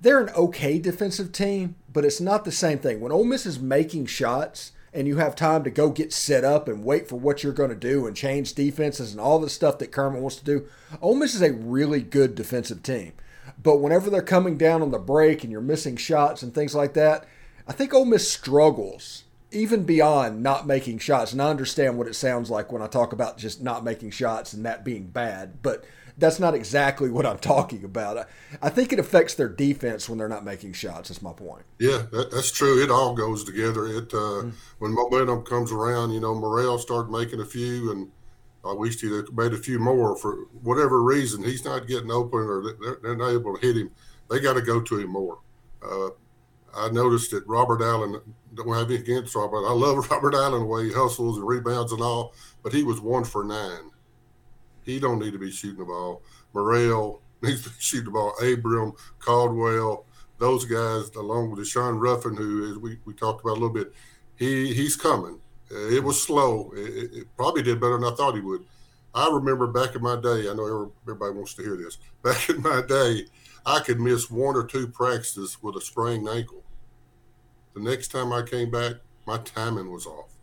they're 0.00 0.20
an 0.20 0.32
okay 0.36 0.78
defensive 0.78 1.32
team, 1.32 1.74
but 1.92 2.04
it's 2.04 2.20
not 2.20 2.44
the 2.44 2.52
same 2.52 2.78
thing. 2.78 3.00
When 3.00 3.10
Ole 3.10 3.24
Miss 3.24 3.44
is 3.44 3.58
making 3.58 4.06
shots, 4.06 4.72
and 4.94 5.08
you 5.08 5.16
have 5.16 5.34
time 5.34 5.64
to 5.64 5.70
go 5.70 5.90
get 5.90 6.12
set 6.12 6.44
up 6.44 6.68
and 6.68 6.84
wait 6.84 7.08
for 7.08 7.16
what 7.16 7.42
you're 7.42 7.52
going 7.52 7.70
to 7.70 7.76
do 7.76 8.06
and 8.06 8.16
change 8.16 8.54
defenses 8.54 9.10
and 9.10 9.20
all 9.20 9.40
the 9.40 9.50
stuff 9.50 9.78
that 9.78 9.90
Kermit 9.90 10.22
wants 10.22 10.36
to 10.36 10.44
do. 10.44 10.66
Ole 11.02 11.16
Miss 11.16 11.34
is 11.34 11.42
a 11.42 11.52
really 11.52 12.00
good 12.00 12.36
defensive 12.36 12.82
team. 12.82 13.12
But 13.60 13.80
whenever 13.80 14.08
they're 14.08 14.22
coming 14.22 14.56
down 14.56 14.82
on 14.82 14.92
the 14.92 14.98
break 14.98 15.42
and 15.42 15.50
you're 15.50 15.60
missing 15.60 15.96
shots 15.96 16.42
and 16.42 16.54
things 16.54 16.74
like 16.74 16.94
that, 16.94 17.26
I 17.66 17.72
think 17.72 17.92
Ole 17.92 18.04
Miss 18.04 18.30
struggles 18.30 19.24
even 19.50 19.84
beyond 19.84 20.42
not 20.42 20.66
making 20.66 20.98
shots. 20.98 21.32
And 21.32 21.42
I 21.42 21.48
understand 21.48 21.98
what 21.98 22.06
it 22.06 22.14
sounds 22.14 22.50
like 22.50 22.70
when 22.70 22.82
I 22.82 22.86
talk 22.86 23.12
about 23.12 23.38
just 23.38 23.62
not 23.62 23.84
making 23.84 24.10
shots 24.10 24.52
and 24.52 24.64
that 24.64 24.84
being 24.84 25.06
bad. 25.06 25.62
But 25.62 25.84
that's 26.16 26.38
not 26.38 26.54
exactly 26.54 27.10
what 27.10 27.26
I'm 27.26 27.38
talking 27.38 27.84
about. 27.84 28.18
I, 28.18 28.24
I 28.62 28.70
think 28.70 28.92
it 28.92 28.98
affects 28.98 29.34
their 29.34 29.48
defense 29.48 30.08
when 30.08 30.18
they're 30.18 30.28
not 30.28 30.44
making 30.44 30.72
shots. 30.74 31.08
That's 31.08 31.22
my 31.22 31.32
point. 31.32 31.64
Yeah, 31.78 32.04
that, 32.12 32.30
that's 32.30 32.52
true. 32.52 32.82
It 32.82 32.90
all 32.90 33.14
goes 33.14 33.44
together. 33.44 33.86
It 33.86 34.12
uh, 34.14 34.46
mm. 34.46 34.52
when 34.78 34.94
momentum 34.94 35.42
comes 35.42 35.72
around, 35.72 36.12
you 36.12 36.20
know, 36.20 36.34
Murrell 36.34 36.78
started 36.78 37.10
making 37.10 37.40
a 37.40 37.44
few, 37.44 37.90
and 37.90 38.10
I 38.64 38.72
wish 38.72 39.00
he'd 39.00 39.32
made 39.32 39.52
a 39.52 39.58
few 39.58 39.78
more 39.78 40.16
for 40.16 40.46
whatever 40.62 41.02
reason. 41.02 41.42
He's 41.42 41.64
not 41.64 41.88
getting 41.88 42.10
open, 42.10 42.40
or 42.40 42.62
they're, 42.80 42.98
they're 43.02 43.16
not 43.16 43.30
able 43.30 43.56
to 43.56 43.66
hit 43.66 43.76
him. 43.76 43.90
They 44.30 44.40
got 44.40 44.54
to 44.54 44.62
go 44.62 44.80
to 44.80 44.98
him 44.98 45.10
more. 45.10 45.38
Uh, 45.82 46.10
I 46.76 46.90
noticed 46.90 47.30
that 47.32 47.46
Robert 47.46 47.82
Allen 47.82 48.20
don't 48.54 48.74
have 48.74 48.90
anything 48.90 49.16
against 49.16 49.34
Robert. 49.34 49.66
I 49.66 49.72
love 49.72 50.08
Robert 50.10 50.34
Allen 50.34 50.60
the 50.60 50.66
way 50.66 50.86
he 50.86 50.92
hustles 50.92 51.38
and 51.38 51.46
rebounds 51.46 51.92
and 51.92 52.00
all, 52.00 52.34
but 52.62 52.72
he 52.72 52.84
was 52.84 53.00
one 53.00 53.24
for 53.24 53.44
nine 53.44 53.90
he 54.84 55.00
don't 55.00 55.18
need 55.18 55.32
to 55.32 55.38
be 55.38 55.50
shooting 55.50 55.78
the 55.78 55.84
ball. 55.84 56.22
Murrell 56.54 57.22
needs 57.42 57.62
to 57.64 57.70
shoot 57.78 58.04
the 58.04 58.10
ball. 58.10 58.34
Abram, 58.42 58.92
Caldwell, 59.18 60.06
those 60.38 60.64
guys, 60.64 61.10
along 61.16 61.50
with 61.50 61.60
Daeshun 61.60 62.00
Ruffin, 62.00 62.36
who 62.36 62.70
is 62.70 62.78
we, 62.78 62.98
we 63.04 63.14
talked 63.14 63.40
about 63.40 63.52
a 63.52 63.60
little 63.60 63.70
bit, 63.70 63.92
he 64.36 64.74
he's 64.74 64.96
coming. 64.96 65.40
Uh, 65.70 65.88
it 65.88 66.02
was 66.02 66.22
slow. 66.22 66.70
It, 66.76 67.12
it, 67.12 67.36
probably 67.36 67.62
did 67.62 67.80
better 67.80 67.98
than 67.98 68.12
I 68.12 68.14
thought 68.14 68.34
he 68.34 68.40
would. 68.40 68.64
I 69.14 69.30
remember 69.30 69.66
back 69.66 69.94
in 69.94 70.02
my 70.02 70.16
day. 70.20 70.50
I 70.50 70.54
know 70.54 70.92
everybody 71.02 71.32
wants 71.32 71.54
to 71.54 71.62
hear 71.62 71.76
this. 71.76 71.98
Back 72.22 72.48
in 72.48 72.62
my 72.62 72.82
day, 72.82 73.26
I 73.64 73.78
could 73.80 74.00
miss 74.00 74.28
one 74.28 74.56
or 74.56 74.64
two 74.64 74.88
practices 74.88 75.62
with 75.62 75.76
a 75.76 75.80
sprained 75.80 76.28
ankle. 76.28 76.64
The 77.74 77.80
next 77.80 78.08
time 78.08 78.32
I 78.32 78.42
came 78.42 78.70
back, 78.70 78.94
my 79.26 79.38
timing 79.38 79.92
was 79.92 80.06
off. 80.06 80.33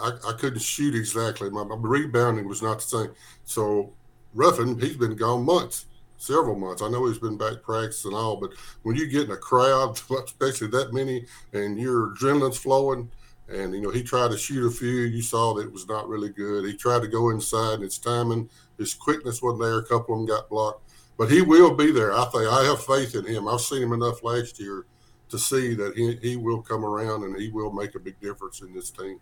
I, 0.00 0.12
I 0.28 0.32
couldn't 0.32 0.60
shoot 0.60 0.94
exactly. 0.94 1.50
My, 1.50 1.64
my, 1.64 1.76
rebounding 1.78 2.48
was 2.48 2.62
not 2.62 2.78
the 2.78 2.84
same. 2.84 3.10
So 3.44 3.92
Ruffin, 4.34 4.78
he's 4.78 4.96
been 4.96 5.16
gone 5.16 5.44
months, 5.44 5.86
several 6.18 6.56
months. 6.58 6.82
I 6.82 6.88
know 6.88 7.06
he's 7.06 7.18
been 7.18 7.36
back 7.36 7.62
practicing 7.62 8.12
and 8.12 8.20
all, 8.20 8.36
but 8.36 8.52
when 8.82 8.96
you 8.96 9.06
get 9.06 9.24
in 9.24 9.30
a 9.30 9.36
crowd, 9.36 10.00
especially 10.24 10.68
that 10.68 10.92
many, 10.92 11.26
and 11.52 11.78
your 11.78 12.14
adrenaline's 12.14 12.58
flowing, 12.58 13.10
and 13.48 13.72
you 13.72 13.80
know 13.80 13.90
he 13.90 14.02
tried 14.02 14.32
to 14.32 14.38
shoot 14.38 14.66
a 14.66 14.70
few, 14.70 15.02
you 15.02 15.22
saw 15.22 15.54
that 15.54 15.66
it 15.66 15.72
was 15.72 15.86
not 15.88 16.08
really 16.08 16.30
good. 16.30 16.64
He 16.64 16.74
tried 16.76 17.02
to 17.02 17.08
go 17.08 17.30
inside, 17.30 17.74
and 17.74 17.84
his 17.84 17.98
timing, 17.98 18.50
his 18.76 18.92
quickness 18.94 19.40
wasn't 19.40 19.62
there. 19.62 19.78
A 19.78 19.84
couple 19.84 20.14
of 20.14 20.20
them 20.20 20.26
got 20.26 20.48
blocked, 20.48 20.90
but 21.16 21.30
he 21.30 21.42
will 21.42 21.74
be 21.74 21.92
there. 21.92 22.12
I 22.12 22.24
think 22.26 22.48
I 22.48 22.64
have 22.64 22.84
faith 22.84 23.14
in 23.14 23.24
him. 23.24 23.46
I've 23.46 23.60
seen 23.60 23.82
him 23.82 23.92
enough 23.92 24.24
last 24.24 24.58
year 24.58 24.84
to 25.28 25.38
see 25.38 25.74
that 25.74 25.96
he, 25.96 26.16
he 26.22 26.36
will 26.36 26.62
come 26.62 26.84
around 26.84 27.24
and 27.24 27.40
he 27.40 27.48
will 27.48 27.72
make 27.72 27.94
a 27.94 28.00
big 28.00 28.18
difference 28.20 28.60
in 28.60 28.72
this 28.72 28.90
team. 28.90 29.20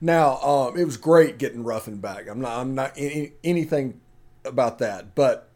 Now, 0.00 0.36
um, 0.42 0.78
it 0.78 0.84
was 0.84 0.96
great 0.96 1.38
getting 1.38 1.64
Ruffin 1.64 1.98
back. 1.98 2.28
I'm 2.28 2.40
not, 2.40 2.58
I'm 2.58 2.74
not 2.74 2.92
any, 2.96 3.32
anything 3.42 4.00
about 4.44 4.78
that. 4.78 5.14
But 5.14 5.48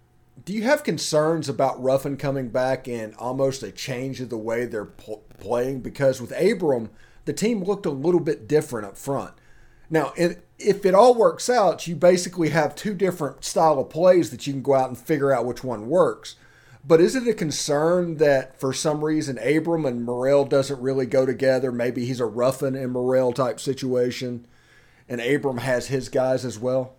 do 0.45 0.53
you 0.53 0.63
have 0.65 0.83
concerns 0.83 1.49
about 1.49 1.83
Ruffin 1.83 2.17
coming 2.17 2.49
back 2.49 2.89
and 2.89 3.15
almost 3.17 3.63
a 3.63 3.71
change 3.71 4.21
of 4.21 4.31
the 4.31 4.39
way 4.39 4.65
they're 4.65 4.85
pl- 4.85 5.23
playing? 5.39 5.81
Because 5.81 6.21
with 6.21 6.33
Abram, 6.33 6.91
the 7.25 7.33
team 7.33 7.63
looked 7.63 7.87
a 7.87 7.91
little 7.91 8.21
bit 8.21 8.49
different 8.49 8.87
up 8.87 8.97
front. 8.97 9.35
Now, 9.89 10.13
if 10.17 10.87
it 10.87 10.95
all 10.95 11.15
works 11.15 11.51
out, 11.51 11.87
you 11.87 11.95
basically 11.95 12.49
have 12.49 12.75
two 12.75 12.95
different 12.95 13.45
style 13.45 13.79
of 13.79 13.91
plays 13.91 14.31
that 14.31 14.47
you 14.47 14.55
can 14.55 14.63
go 14.63 14.75
out 14.75 14.89
and 14.89 14.99
figure 14.99 15.33
out 15.33 15.45
which 15.45 15.63
one 15.63 15.87
works. 15.87 16.37
But 16.85 17.01
is 17.01 17.15
it 17.15 17.29
a 17.29 17.35
concern 17.35 18.17
that 18.17 18.59
for 18.59 18.73
some 18.73 19.05
reason 19.05 19.39
Abram 19.39 19.87
and 19.87 20.05
Murrell 20.05 20.45
doesn't 20.45 20.81
really 20.81 21.07
go 21.07 21.25
together? 21.25 21.71
Maybe 21.71 22.05
he's 22.07 22.21
a 22.21 22.27
Ruffin 22.27 22.75
and 22.75 22.93
Murrell 22.93 23.33
type 23.33 23.61
situation, 23.61 24.47
and 25.09 25.21
Abram 25.21 25.59
has 25.59 25.89
his 25.89 26.09
guys 26.09 26.45
as 26.45 26.59
well. 26.59 26.95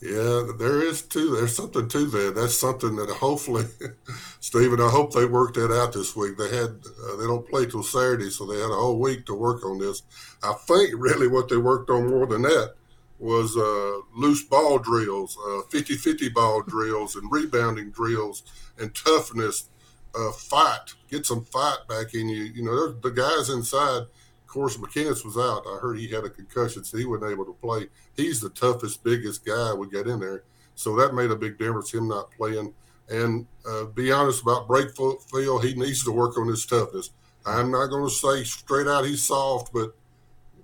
Yeah, 0.00 0.42
there 0.58 0.82
is 0.82 1.02
too. 1.02 1.36
There's 1.36 1.56
something 1.56 1.88
to 1.88 2.06
that. 2.06 2.34
That's 2.34 2.58
something 2.58 2.96
that 2.96 3.08
hopefully, 3.08 3.66
Stephen. 4.40 4.80
I 4.80 4.88
hope 4.88 5.12
they 5.12 5.24
worked 5.24 5.54
that 5.54 5.72
out 5.72 5.92
this 5.92 6.14
week. 6.16 6.36
They 6.36 6.48
had 6.48 6.70
uh, 7.04 7.16
they 7.16 7.24
don't 7.24 7.48
play 7.48 7.66
till 7.66 7.84
Saturday, 7.84 8.30
so 8.30 8.44
they 8.44 8.58
had 8.58 8.70
a 8.70 8.74
whole 8.74 8.98
week 8.98 9.26
to 9.26 9.34
work 9.34 9.64
on 9.64 9.78
this. 9.78 10.02
I 10.42 10.54
think 10.54 10.94
really 10.96 11.28
what 11.28 11.48
they 11.48 11.56
worked 11.56 11.88
on 11.90 12.10
more 12.10 12.26
than 12.26 12.42
that 12.42 12.74
was 13.22 13.56
uh, 13.56 14.00
loose 14.18 14.42
ball 14.42 14.80
drills, 14.80 15.38
uh, 15.46 15.62
50-50 15.70 16.34
ball 16.34 16.60
drills, 16.62 17.14
and 17.14 17.30
rebounding 17.30 17.90
drills, 17.90 18.42
and 18.78 18.92
toughness, 18.96 19.68
uh, 20.12 20.32
fight. 20.32 20.94
Get 21.08 21.24
some 21.24 21.44
fight 21.44 21.78
back 21.88 22.14
in 22.14 22.28
you. 22.28 22.42
You 22.42 22.64
know, 22.64 22.92
the 22.92 23.10
guys 23.10 23.48
inside. 23.48 24.02
Of 24.02 24.48
course, 24.48 24.76
McKinnis 24.76 25.24
was 25.24 25.38
out. 25.38 25.62
I 25.66 25.78
heard 25.80 25.98
he 25.98 26.08
had 26.08 26.24
a 26.24 26.30
concussion, 26.30 26.82
so 26.84 26.98
he 26.98 27.06
wasn't 27.06 27.30
able 27.30 27.44
to 27.44 27.54
play. 27.54 27.86
He's 28.16 28.40
the 28.40 28.50
toughest, 28.50 29.04
biggest 29.04 29.46
guy 29.46 29.72
we 29.72 29.88
got 29.88 30.08
in 30.08 30.18
there, 30.18 30.42
so 30.74 30.96
that 30.96 31.14
made 31.14 31.30
a 31.30 31.36
big 31.36 31.58
difference. 31.58 31.94
Him 31.94 32.08
not 32.08 32.32
playing, 32.32 32.74
and 33.08 33.46
uh, 33.66 33.84
be 33.84 34.10
honest 34.10 34.42
about 34.42 34.68
Brakefield, 34.68 35.64
he 35.64 35.74
needs 35.74 36.02
to 36.04 36.10
work 36.10 36.36
on 36.36 36.48
his 36.48 36.66
toughness. 36.66 37.10
I'm 37.46 37.70
not 37.70 37.86
going 37.86 38.04
to 38.04 38.14
say 38.14 38.42
straight 38.42 38.88
out 38.88 39.04
he's 39.04 39.22
soft, 39.22 39.72
but 39.72 39.94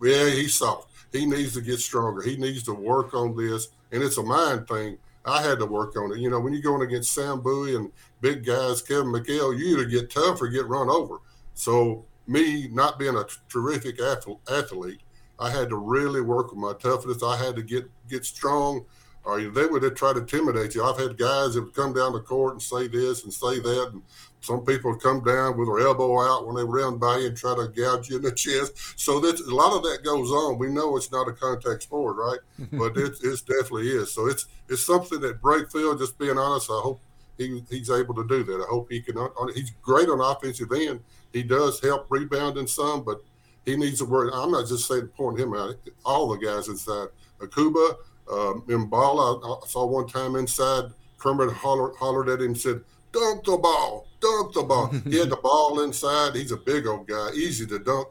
yeah, 0.02 0.28
he's 0.28 0.56
soft 0.56 0.87
he 1.12 1.26
needs 1.26 1.54
to 1.54 1.60
get 1.60 1.78
stronger. 1.78 2.22
He 2.22 2.36
needs 2.36 2.62
to 2.64 2.74
work 2.74 3.14
on 3.14 3.36
this, 3.36 3.68
and 3.92 4.02
it's 4.02 4.18
a 4.18 4.22
mind 4.22 4.68
thing. 4.68 4.98
I 5.24 5.42
had 5.42 5.58
to 5.58 5.66
work 5.66 5.96
on 5.96 6.12
it. 6.12 6.18
You 6.18 6.30
know, 6.30 6.40
when 6.40 6.52
you're 6.52 6.62
going 6.62 6.82
against 6.82 7.12
Sam 7.12 7.40
Bowie 7.40 7.76
and 7.76 7.92
big 8.20 8.44
guys, 8.44 8.82
Kevin 8.82 9.08
McHale, 9.08 9.56
you 9.58 9.66
either 9.66 9.84
get 9.84 10.10
tough 10.10 10.40
or 10.40 10.48
get 10.48 10.66
run 10.66 10.88
over. 10.88 11.18
So 11.54 12.04
me 12.26 12.68
not 12.68 12.98
being 12.98 13.16
a 13.16 13.24
terrific 13.48 14.00
athlete, 14.00 15.00
I 15.40 15.50
had 15.50 15.68
to 15.70 15.76
really 15.76 16.20
work 16.20 16.50
with 16.50 16.58
my 16.58 16.72
toughness. 16.74 17.22
I 17.22 17.36
had 17.36 17.56
to 17.56 17.62
get 17.62 17.90
get 18.08 18.24
strong, 18.24 18.86
or 19.24 19.40
they 19.40 19.66
would 19.66 19.96
try 19.96 20.12
to 20.12 20.20
intimidate 20.20 20.74
you. 20.74 20.82
I've 20.82 20.98
had 20.98 21.18
guys 21.18 21.54
that 21.54 21.64
would 21.64 21.74
come 21.74 21.92
down 21.92 22.12
the 22.12 22.20
court 22.20 22.54
and 22.54 22.62
say 22.62 22.88
this 22.88 23.24
and 23.24 23.32
say 23.32 23.60
that, 23.60 23.90
and 23.92 24.02
some 24.40 24.64
people 24.64 24.94
come 24.96 25.22
down 25.24 25.58
with 25.58 25.68
their 25.68 25.80
elbow 25.86 26.20
out 26.22 26.46
when 26.46 26.56
they 26.56 26.64
run 26.64 26.98
by 26.98 27.18
you 27.18 27.28
and 27.28 27.36
try 27.36 27.54
to 27.54 27.68
gouge 27.68 28.08
you 28.08 28.16
in 28.16 28.22
the 28.22 28.32
chest. 28.36 28.98
So 28.98 29.20
that 29.20 29.40
a 29.40 29.54
lot 29.54 29.76
of 29.76 29.82
that 29.82 30.04
goes 30.04 30.30
on. 30.30 30.58
We 30.58 30.68
know 30.68 30.96
it's 30.96 31.12
not 31.12 31.28
a 31.28 31.32
contact 31.32 31.82
sport, 31.82 32.16
right? 32.16 32.38
but 32.72 32.96
it, 32.96 33.16
it 33.22 33.40
definitely 33.46 33.88
is. 33.88 34.12
So 34.12 34.26
it's 34.26 34.46
it's 34.68 34.84
something 34.84 35.20
that 35.20 35.42
Brakefield, 35.42 35.98
just 35.98 36.18
being 36.18 36.38
honest, 36.38 36.70
I 36.70 36.80
hope 36.82 37.00
he, 37.36 37.64
he's 37.70 37.90
able 37.90 38.14
to 38.14 38.26
do 38.26 38.44
that. 38.44 38.64
I 38.66 38.68
hope 38.68 38.90
he 38.90 39.00
can. 39.00 39.16
He's 39.54 39.70
great 39.82 40.08
on 40.08 40.20
offensive 40.20 40.72
end. 40.72 41.00
He 41.32 41.42
does 41.42 41.80
help 41.80 42.06
rebounding 42.08 42.66
some, 42.66 43.02
but 43.02 43.20
he 43.64 43.76
needs 43.76 43.98
to 43.98 44.06
work. 44.06 44.30
I'm 44.34 44.50
not 44.50 44.66
just 44.66 44.88
saying 44.88 45.08
point 45.08 45.38
him 45.38 45.54
out. 45.54 45.74
All 46.04 46.28
the 46.28 46.38
guys 46.38 46.68
inside. 46.68 47.08
Akwuba, 47.38 47.96
um, 48.30 48.62
Mballa, 48.66 49.44
I, 49.44 49.64
I 49.64 49.68
saw 49.68 49.86
one 49.86 50.08
time 50.08 50.36
inside. 50.36 50.84
Kermit 51.18 51.52
hollered, 51.52 51.96
hollered 51.96 52.28
at 52.28 52.40
him 52.40 52.46
and 52.46 52.58
said, 52.58 52.80
dunk 53.12 53.44
the 53.44 53.56
ball, 53.56 54.07
dunk 54.20 54.54
the 54.54 54.62
ball. 54.62 54.88
he 54.88 55.18
had 55.18 55.30
the 55.30 55.36
ball 55.42 55.80
inside. 55.80 56.34
He's 56.34 56.52
a 56.52 56.56
big 56.56 56.86
old 56.86 57.06
guy, 57.06 57.30
easy 57.34 57.66
to 57.66 57.78
dunk, 57.78 58.08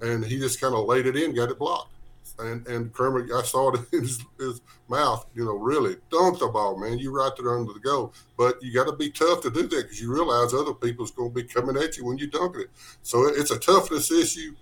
and 0.00 0.24
he 0.24 0.38
just 0.38 0.60
kind 0.60 0.74
of 0.74 0.86
laid 0.86 1.06
it 1.06 1.16
in, 1.16 1.34
got 1.34 1.50
it 1.50 1.58
blocked. 1.58 1.92
And 2.38 2.66
and 2.66 2.92
Kramer, 2.92 3.26
I 3.34 3.42
saw 3.42 3.72
it 3.72 3.80
in 3.92 4.02
his, 4.02 4.22
his 4.38 4.60
mouth, 4.88 5.26
you 5.34 5.44
know, 5.44 5.54
really 5.54 5.96
dunk 6.10 6.38
the 6.38 6.48
ball, 6.48 6.76
man. 6.76 6.98
You 6.98 7.10
right 7.10 7.32
there 7.38 7.56
under 7.56 7.72
the 7.72 7.80
goal, 7.80 8.12
but 8.36 8.62
you 8.62 8.74
got 8.74 8.84
to 8.90 8.96
be 8.96 9.10
tough 9.10 9.40
to 9.42 9.50
do 9.50 9.62
that 9.62 9.82
because 9.82 10.00
you 10.00 10.12
realize 10.12 10.52
other 10.52 10.74
people's 10.74 11.10
going 11.10 11.30
to 11.30 11.34
be 11.34 11.44
coming 11.44 11.76
at 11.82 11.96
you 11.96 12.04
when 12.04 12.18
you 12.18 12.26
dunk 12.26 12.56
it. 12.56 12.68
So 13.02 13.26
it's 13.26 13.50
a 13.50 13.58
toughness 13.58 14.10
issue. 14.10 14.54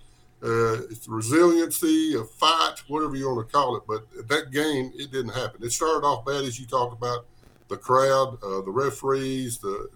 Uh, 0.43 0.83
it's 0.91 1.07
resiliency, 1.07 2.15
a 2.15 2.23
fight, 2.23 2.75
whatever 2.87 3.15
you 3.15 3.27
want 3.27 3.47
to 3.47 3.51
call 3.51 3.77
it. 3.77 3.83
But 3.87 4.27
that 4.29 4.51
game, 4.51 4.91
it 4.95 5.11
didn't 5.11 5.33
happen. 5.33 5.63
It 5.63 5.71
started 5.71 6.05
off 6.05 6.25
bad, 6.25 6.43
as 6.43 6.59
you 6.59 6.67
talked 6.67 6.93
about 6.93 7.25
the 7.67 7.77
crowd, 7.77 8.37
uh, 8.43 8.61
the 8.61 8.71
referees, 8.71 9.57
the 9.57 9.89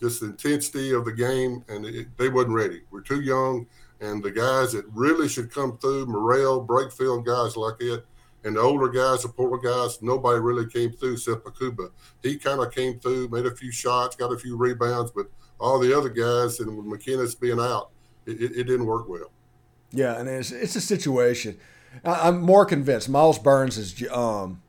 just 0.00 0.20
the 0.20 0.26
intensity 0.26 0.92
of 0.92 1.04
the 1.04 1.12
game, 1.12 1.64
and 1.68 1.86
it, 1.86 2.16
they 2.18 2.28
wasn't 2.28 2.54
ready. 2.54 2.82
We're 2.90 3.00
too 3.00 3.20
young, 3.20 3.66
and 4.00 4.22
the 4.22 4.30
guys 4.30 4.72
that 4.72 4.84
really 4.92 5.28
should 5.28 5.52
come 5.52 5.78
through, 5.78 6.06
Murrell, 6.06 6.66
Brakefield, 6.66 7.24
guys 7.24 7.56
like 7.56 7.80
it, 7.80 8.04
and 8.44 8.56
the 8.56 8.60
older 8.60 8.88
guys, 8.88 9.22
the 9.22 9.28
Portland 9.28 9.64
guys, 9.64 10.02
nobody 10.02 10.38
really 10.38 10.66
came 10.66 10.92
through 10.92 11.14
except 11.14 11.44
Akwuba. 11.44 11.90
He 12.22 12.36
kind 12.36 12.60
of 12.60 12.74
came 12.74 12.98
through, 12.98 13.28
made 13.28 13.46
a 13.46 13.56
few 13.56 13.72
shots, 13.72 14.16
got 14.16 14.32
a 14.32 14.38
few 14.38 14.56
rebounds, 14.56 15.10
but 15.10 15.26
all 15.58 15.78
the 15.78 15.96
other 15.96 16.10
guys, 16.10 16.60
and 16.60 16.76
with 16.76 16.86
McKinnis 16.86 17.38
being 17.38 17.60
out, 17.60 17.90
it, 18.26 18.40
it, 18.40 18.52
it 18.52 18.64
didn't 18.64 18.86
work 18.86 19.08
well. 19.08 19.30
Yeah, 19.92 20.18
and 20.18 20.28
it's, 20.28 20.50
it's 20.50 20.76
a 20.76 20.80
situation. 20.80 21.58
I'm 22.04 22.40
more 22.40 22.66
convinced 22.66 23.08
Myles 23.08 23.38
Burns 23.38 23.78
is 23.78 24.02
um, 24.10 24.60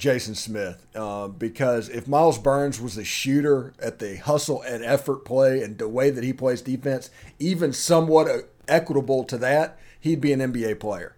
Jason 0.00 0.34
Smith 0.34 0.86
uh, 0.96 1.28
because 1.28 1.88
if 1.90 2.08
Myles 2.08 2.38
Burns 2.38 2.80
was 2.80 2.96
a 2.96 3.04
shooter 3.04 3.74
at 3.80 3.98
the 3.98 4.16
hustle 4.16 4.62
and 4.62 4.82
effort 4.82 5.24
play 5.24 5.62
and 5.62 5.78
the 5.78 5.88
way 5.88 6.10
that 6.10 6.24
he 6.24 6.32
plays 6.32 6.62
defense, 6.62 7.10
even 7.38 7.72
somewhat 7.72 8.50
equitable 8.66 9.24
to 9.24 9.36
that, 9.38 9.78
he'd 10.00 10.20
be 10.20 10.32
an 10.32 10.40
NBA 10.40 10.80
player. 10.80 11.14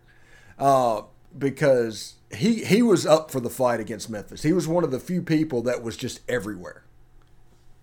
Uh, 0.58 1.02
because 1.36 2.16
he 2.34 2.64
he 2.64 2.82
was 2.82 3.06
up 3.06 3.30
for 3.30 3.40
the 3.40 3.48
fight 3.48 3.80
against 3.80 4.10
Memphis. 4.10 4.42
He 4.42 4.52
was 4.52 4.68
one 4.68 4.84
of 4.84 4.90
the 4.90 5.00
few 5.00 5.22
people 5.22 5.62
that 5.62 5.82
was 5.82 5.96
just 5.96 6.20
everywhere. 6.28 6.84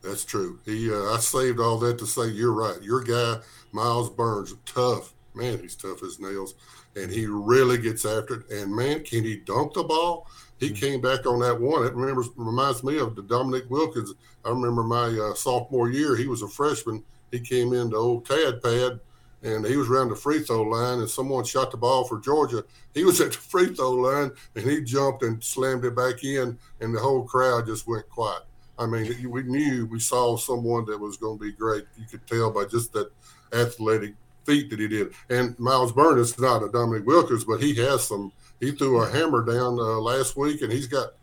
That's 0.03 0.23
true. 0.23 0.59
He 0.65 0.91
uh, 0.91 1.13
I 1.13 1.17
saved 1.17 1.59
all 1.59 1.79
that 1.79 1.97
to 1.99 2.05
say 2.05 2.27
you're 2.27 2.53
right. 2.53 2.81
Your 2.81 3.01
guy 3.01 3.39
Myles 3.71 4.09
Burns, 4.09 4.53
tough 4.65 5.13
man. 5.39 5.59
He's 5.59 5.75
tough 5.75 6.03
as 6.03 6.19
nails, 6.19 6.55
and 6.95 7.09
he 7.11 7.25
really 7.25 7.77
gets 7.77 8.05
after 8.05 8.41
it. 8.41 8.49
And 8.51 8.75
man, 8.75 9.03
can 9.03 9.23
he 9.23 9.37
dunk 9.37 9.73
the 9.73 9.83
ball? 9.83 10.27
he 10.59 10.71
came 10.71 10.99
back 10.99 11.25
on 11.25 11.39
that 11.39 11.59
one. 11.59 11.85
It 11.85 11.95
remembers 11.95 12.29
reminds 12.35 12.83
me 12.83 12.99
of 12.99 13.15
the 13.15 13.23
Dominique 13.23 13.69
Wilkins. 13.69 14.13
I 14.43 14.49
remember 14.49 14.83
my 14.83 15.07
uh, 15.07 15.33
sophomore 15.33 15.89
year. 15.89 16.15
He 16.15 16.27
was 16.27 16.41
a 16.41 16.47
freshman. 16.47 17.03
He 17.31 17.39
came 17.39 17.73
into 17.73 17.95
old 17.95 18.25
Tad 18.25 18.61
Pad, 18.61 18.99
and 19.41 19.65
he 19.65 19.77
was 19.77 19.89
around 19.89 20.09
the 20.09 20.15
free 20.15 20.41
throw 20.41 20.63
line, 20.63 20.99
and 20.99 21.09
someone 21.09 21.45
shot 21.45 21.71
the 21.71 21.77
ball 21.77 22.03
for 22.03 22.19
Georgia. 22.19 22.65
He 22.93 23.05
was 23.05 23.21
at 23.21 23.31
the 23.31 23.37
free 23.37 23.73
throw 23.73 23.91
line, 23.91 24.31
and 24.55 24.69
he 24.69 24.81
jumped 24.81 25.23
and 25.23 25.41
slammed 25.41 25.85
it 25.85 25.95
back 25.95 26.23
in, 26.23 26.57
and 26.81 26.93
the 26.93 26.99
whole 26.99 27.23
crowd 27.23 27.65
just 27.65 27.87
went 27.87 28.09
quiet. 28.09 28.43
I 28.77 28.85
mean, 28.85 29.29
we 29.29 29.43
knew 29.43 29.85
we 29.87 29.99
saw 29.99 30.37
someone 30.37 30.85
that 30.85 30.97
was 30.97 31.17
going 31.17 31.37
to 31.37 31.43
be 31.43 31.51
great. 31.51 31.85
You 31.97 32.05
could 32.05 32.25
tell 32.27 32.49
by 32.49 32.65
just 32.65 32.93
that 32.93 33.11
athletic 33.53 34.13
feat 34.45 34.69
that 34.69 34.79
he 34.79 34.87
did. 34.87 35.13
And 35.29 35.57
Myles 35.59 35.91
Burns 35.91 36.31
is 36.31 36.39
not 36.39 36.63
a 36.63 36.69
Dominique 36.69 37.05
Wilkins, 37.07 37.43
but 37.43 37.61
he 37.61 37.75
has 37.75 38.07
some 38.07 38.31
he 38.59 38.71
threw 38.71 39.01
a 39.01 39.09
hammer 39.09 39.45
down 39.45 39.79
uh, 39.79 39.99
last 39.99 40.35
week, 40.35 40.61
and 40.61 40.71
he's 40.71 40.87
got 40.87 41.13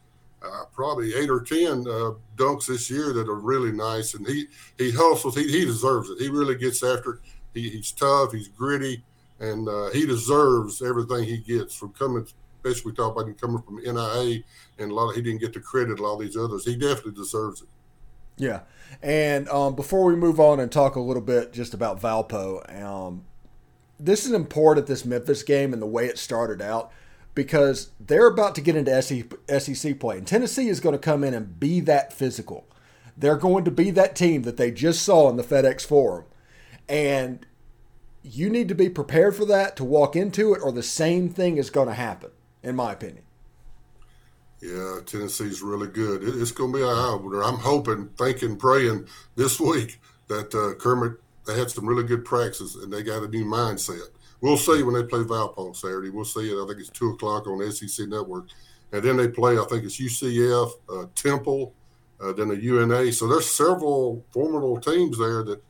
uh, 0.43 0.65
probably 0.73 1.15
eight 1.15 1.29
or 1.29 1.41
ten 1.41 1.81
uh, 1.87 2.13
dunks 2.37 2.67
this 2.67 2.91
year 2.91 3.13
that 3.13 3.29
are 3.29 3.41
really 3.41 3.73
nice. 3.73 4.15
And 4.15 4.27
he 4.27 4.47
he 4.79 4.91
hustles. 4.91 5.37
He, 5.37 5.51
he 5.51 5.65
deserves 5.65 6.09
it. 6.11 6.19
He 6.19 6.29
really 6.29 6.55
gets 6.57 6.83
after 6.83 7.15
it. 7.15 7.21
He, 7.55 7.71
he's 7.71 7.93
tough. 7.93 8.33
He's 8.33 8.49
gritty. 8.49 9.03
and 9.41 9.69
uh, 9.69 9.91
he 9.91 10.07
deserves 10.07 10.83
everything 10.83 11.25
he 11.25 11.39
gets 11.39 11.75
from 11.75 11.93
coming. 11.93 12.27
Especially 12.65 12.91
we 12.91 12.97
talk 12.97 13.13
about 13.13 13.29
him 13.29 13.35
coming 13.35 13.63
from 13.63 13.77
NIA, 13.77 14.43
and 14.79 14.91
a 14.91 14.95
lot 14.95 15.11
of, 15.11 15.17
he 15.17 15.23
didn't 15.23 15.41
get 15.41 15.53
the 15.53 15.61
credit 15.61 16.01
a 16.01 16.03
lot 16.03 16.15
of 16.15 16.21
these 16.21 16.37
others. 16.37 16.65
He 16.65 16.75
definitely 16.77 17.13
deserves 17.13 17.63
it. 17.63 17.69
Yeah, 18.37 18.61
and 19.03 19.49
um, 19.49 19.75
before 19.75 20.05
we 20.05 20.17
move 20.17 20.39
on 20.39 20.61
and 20.61 20.71
talk 20.71 20.97
a 20.97 21.01
little 21.01 21.23
bit 21.23 21.53
just 21.53 21.75
about 21.75 22.01
Valpo, 22.01 22.83
um, 22.83 23.25
this 23.99 24.27
is 24.27 24.33
important 24.33 24.87
this 24.87 25.05
Memphis 25.05 25.43
game 25.43 25.73
and 25.73 25.81
the 25.81 25.87
way 25.87 26.07
it 26.07 26.19
started 26.19 26.61
out 26.61 26.93
because 27.35 27.91
they're 28.01 28.27
about 28.27 28.55
to 28.55 28.61
get 28.61 28.77
into 28.77 29.03
SEC 29.03 30.01
play, 30.01 30.19
and 30.19 30.27
Tennessee 30.27 30.69
is 30.69 30.81
going 30.81 30.95
to 30.95 30.99
come 30.99 31.23
in 31.23 31.35
and 31.35 31.61
be 31.61 31.81
that 31.81 32.13
physical. 32.13 32.67
They're 33.17 33.37
going 33.37 33.65
to 33.65 33.71
be 33.71 33.91
that 33.93 34.17
team 34.17 34.43
that 34.43 34.57
they 34.57 34.71
just 34.71 35.03
saw 35.03 35.29
in 35.29 35.37
the 35.37 35.45
FedEx 35.45 35.85
Forum, 35.87 36.25
and 36.89 37.47
you 38.23 38.51
need 38.51 38.69
to 38.69 38.75
be 38.75 38.89
prepared 38.89 39.37
for 39.37 39.45
that 39.45 39.77
to 39.77 39.85
walk 39.85 40.17
into 40.17 40.55
it, 40.55 40.61
or 40.63 40.73
the 40.73 40.83
same 40.83 41.29
thing 41.29 41.59
is 41.59 41.71
going 41.71 41.89
to 41.89 41.95
happen, 41.95 42.31
in 42.63 42.75
my 42.75 42.93
opinion. 42.93 43.26
Yeah, 44.61 45.01
Tennessee's 45.05 45.63
really 45.63 45.89
good. 45.89 46.23
It's 46.23 46.51
going 46.51 46.73
to 46.73 46.79
be 46.79 46.85
eye 46.85 47.11
opener. 47.13 47.43
I'm 47.43 47.59
hoping, 47.59 48.09
thinking, 48.17 48.57
praying 48.57 49.07
this 49.35 49.61
week 49.61 50.01
that 50.29 50.55
uh, 50.55 50.81
Kermit 50.81 51.19
they 51.47 51.57
had 51.57 51.71
some 51.71 51.87
really 51.87 52.03
good 52.03 52.25
practices 52.25 52.75
and 52.77 52.93
they 52.93 53.03
got 53.03 53.23
a 53.23 53.29
new 53.29 53.45
mindset. 53.45 54.09
We'll 54.41 54.57
see 54.57 54.83
when 54.83 54.95
they 54.95 55.05
play 55.05 55.21
Valpo 55.21 55.69
on 55.69 55.75
Saturday. 55.75 56.11
We'll 56.11 56.25
see 56.25 56.51
it. 56.51 56.63
I 56.63 56.67
think 56.67 56.81
it's 56.81 56.91
two 56.91 57.11
o'clock 57.11 57.47
on 57.47 57.71
SEC 57.71 58.09
Network, 58.09 58.47
and 58.93 59.03
then 59.03 59.17
they 59.17 59.29
play. 59.29 59.59
I 59.59 59.65
think 59.65 59.85
it's 59.85 60.01
UCF, 60.01 60.73
uh, 60.93 61.07
Temple, 61.15 61.73
uh, 62.21 62.33
then 62.33 62.49
the 62.49 62.57
UNA. 62.57 63.13
So 63.13 63.29
there's 63.29 63.51
several 63.51 64.25
formidable 64.31 64.79
teams 64.81 65.19
there 65.19 65.43
that 65.45 65.63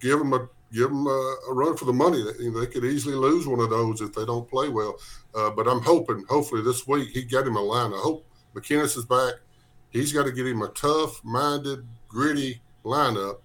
give 0.00 0.18
them 0.18 0.32
a 0.32 0.48
give 0.74 0.88
them 0.88 1.06
a, 1.06 1.36
a 1.48 1.52
run 1.52 1.76
for 1.76 1.84
the 1.84 1.92
money. 1.92 2.22
They, 2.22 2.48
they, 2.48 2.66
could 2.66 2.84
easily 2.84 3.14
lose 3.14 3.46
one 3.46 3.60
of 3.60 3.70
those 3.70 4.00
if 4.00 4.12
they 4.12 4.26
don't 4.26 4.48
play 4.48 4.68
well. 4.68 4.96
Uh, 5.34 5.50
but 5.50 5.68
I'm 5.68 5.80
hoping, 5.80 6.24
hopefully 6.28 6.62
this 6.62 6.86
week 6.86 7.10
he 7.10 7.22
got 7.22 7.46
him 7.46 7.56
a 7.56 7.60
line. 7.60 7.92
I 7.92 7.98
hope 7.98 8.26
McKinnis 8.54 8.96
is 8.96 9.04
back. 9.04 9.34
He's 9.90 10.12
got 10.12 10.24
to 10.24 10.32
get 10.32 10.46
him 10.46 10.62
a 10.62 10.68
tough-minded, 10.68 11.86
gritty 12.08 12.60
lineup 12.84 13.36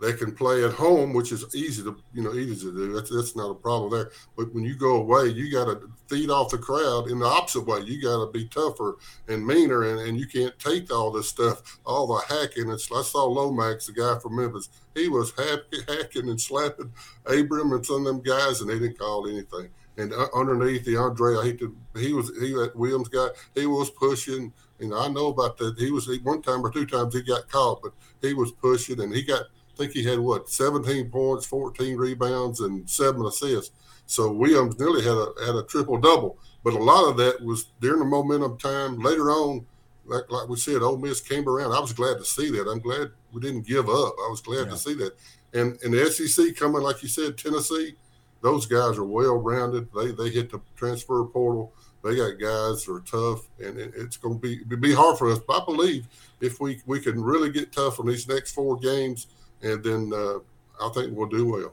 they 0.00 0.12
can 0.12 0.34
play 0.34 0.64
at 0.64 0.72
home, 0.72 1.12
which 1.12 1.32
is 1.32 1.54
easy 1.54 1.82
to 1.82 1.96
you 2.12 2.22
know 2.22 2.34
easy 2.34 2.66
to 2.66 2.72
do. 2.72 2.92
That's 2.92 3.10
that's 3.10 3.36
not 3.36 3.50
a 3.50 3.54
problem 3.54 3.90
there. 3.90 4.10
But 4.36 4.52
when 4.52 4.64
you 4.64 4.74
go 4.74 4.96
away, 4.96 5.28
you 5.28 5.50
got 5.50 5.66
to 5.66 5.90
feed 6.08 6.30
off 6.30 6.50
the 6.50 6.58
crowd 6.58 7.08
in 7.08 7.18
the 7.18 7.26
opposite 7.26 7.66
way. 7.66 7.80
You 7.80 8.02
got 8.02 8.24
to 8.24 8.30
be 8.30 8.46
tougher 8.46 8.96
and 9.28 9.46
meaner, 9.46 9.84
and, 9.84 10.00
and 10.00 10.18
you 10.18 10.26
can't 10.26 10.58
take 10.58 10.92
all 10.92 11.10
this 11.10 11.28
stuff, 11.28 11.78
all 11.86 12.06
the 12.06 12.34
hacking. 12.34 12.70
It's 12.70 12.90
I 12.92 13.02
saw 13.02 13.24
Lomax, 13.24 13.86
the 13.86 13.92
guy 13.92 14.18
from 14.18 14.36
Memphis. 14.36 14.68
He 14.94 15.08
was 15.08 15.32
happy 15.32 15.78
hacking 15.88 16.28
and 16.28 16.40
slapping 16.40 16.92
Abram 17.26 17.72
and 17.72 17.84
some 17.84 18.06
of 18.06 18.14
them 18.14 18.22
guys, 18.22 18.60
and 18.60 18.70
they 18.70 18.78
didn't 18.78 18.98
call 18.98 19.28
anything. 19.28 19.70
And 19.96 20.12
uh, 20.12 20.26
underneath 20.34 20.84
the 20.84 20.96
Andre, 20.96 21.36
I 21.36 21.44
hate 21.44 21.60
to, 21.60 21.76
he 21.96 22.12
was 22.12 22.30
he 22.40 22.52
that 22.54 22.74
Williams 22.74 23.08
guy. 23.08 23.28
He 23.54 23.66
was 23.66 23.90
pushing. 23.90 24.52
You 24.80 24.88
know, 24.88 24.98
I 24.98 25.08
know 25.08 25.28
about 25.28 25.56
that. 25.58 25.78
He 25.78 25.92
was 25.92 26.10
one 26.24 26.42
time 26.42 26.66
or 26.66 26.70
two 26.70 26.84
times 26.84 27.14
he 27.14 27.22
got 27.22 27.48
caught, 27.48 27.80
but 27.80 27.92
he 28.20 28.34
was 28.34 28.50
pushing, 28.50 29.00
and 29.00 29.14
he 29.14 29.22
got 29.22 29.44
I 29.74 29.76
think 29.76 29.92
he 29.92 30.04
had 30.04 30.20
what 30.20 30.48
17 30.48 31.10
points, 31.10 31.46
14 31.46 31.96
rebounds, 31.96 32.60
and 32.60 32.88
seven 32.88 33.26
assists. 33.26 33.72
So 34.06 34.30
Williams 34.30 34.74
um, 34.74 34.78
nearly 34.78 35.02
had 35.02 35.16
a 35.16 35.32
had 35.44 35.54
a 35.56 35.64
triple 35.64 35.98
double. 35.98 36.38
But 36.62 36.74
a 36.74 36.78
lot 36.78 37.08
of 37.08 37.16
that 37.18 37.42
was 37.42 37.66
during 37.80 37.98
the 37.98 38.04
momentum 38.04 38.56
time. 38.58 39.00
Later 39.00 39.30
on, 39.30 39.66
like 40.06 40.30
like 40.30 40.48
we 40.48 40.56
said, 40.56 40.82
Ole 40.82 40.98
Miss 40.98 41.20
came 41.20 41.48
around. 41.48 41.72
I 41.72 41.80
was 41.80 41.92
glad 41.92 42.18
to 42.18 42.24
see 42.24 42.50
that. 42.50 42.68
I'm 42.68 42.80
glad 42.80 43.10
we 43.32 43.40
didn't 43.40 43.66
give 43.66 43.88
up. 43.88 44.14
I 44.18 44.28
was 44.30 44.40
glad 44.40 44.66
yeah. 44.66 44.72
to 44.72 44.76
see 44.76 44.94
that. 44.94 45.16
And 45.52 45.78
and 45.82 45.92
the 45.92 46.06
SEC 46.06 46.56
coming, 46.56 46.82
like 46.82 47.02
you 47.02 47.08
said, 47.08 47.36
Tennessee, 47.36 47.96
those 48.42 48.66
guys 48.66 48.96
are 48.96 49.04
well 49.04 49.36
rounded. 49.36 49.88
They 49.92 50.12
they 50.12 50.30
hit 50.30 50.50
the 50.50 50.60
transfer 50.76 51.24
portal. 51.24 51.72
They 52.02 52.16
got 52.16 52.38
guys 52.38 52.84
that 52.84 52.92
are 52.92 53.00
tough, 53.00 53.48
and 53.58 53.78
it's 53.78 54.18
going 54.18 54.38
to 54.38 54.40
be 54.40 54.76
be 54.76 54.94
hard 54.94 55.18
for 55.18 55.30
us. 55.30 55.38
But 55.38 55.62
I 55.62 55.64
believe 55.64 56.06
if 56.40 56.60
we 56.60 56.80
we 56.86 57.00
can 57.00 57.22
really 57.22 57.50
get 57.50 57.72
tough 57.72 57.98
on 57.98 58.06
these 58.06 58.28
next 58.28 58.52
four 58.52 58.78
games 58.78 59.26
and 59.64 59.82
then 59.82 60.12
uh, 60.14 60.38
I 60.80 60.88
think 60.90 61.16
we'll 61.16 61.28
do 61.28 61.46
well. 61.46 61.72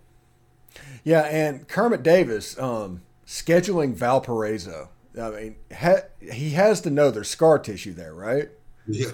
Yeah, 1.04 1.22
and 1.24 1.68
Kermit 1.68 2.04
Davis 2.04 2.58
um, 2.58 3.02
scheduling 3.26 3.94
Valparaiso. 3.94 4.90
I 5.20 5.30
mean, 5.30 5.56
ha- 5.78 6.06
he 6.20 6.52
has 6.52 6.82
to 6.82 6.90
know 6.90 7.12
there's 7.12 7.30
scar 7.30 7.60
tissue 7.60 7.94
there, 7.94 8.14
right? 8.14 8.50
Yeah. 8.88 9.12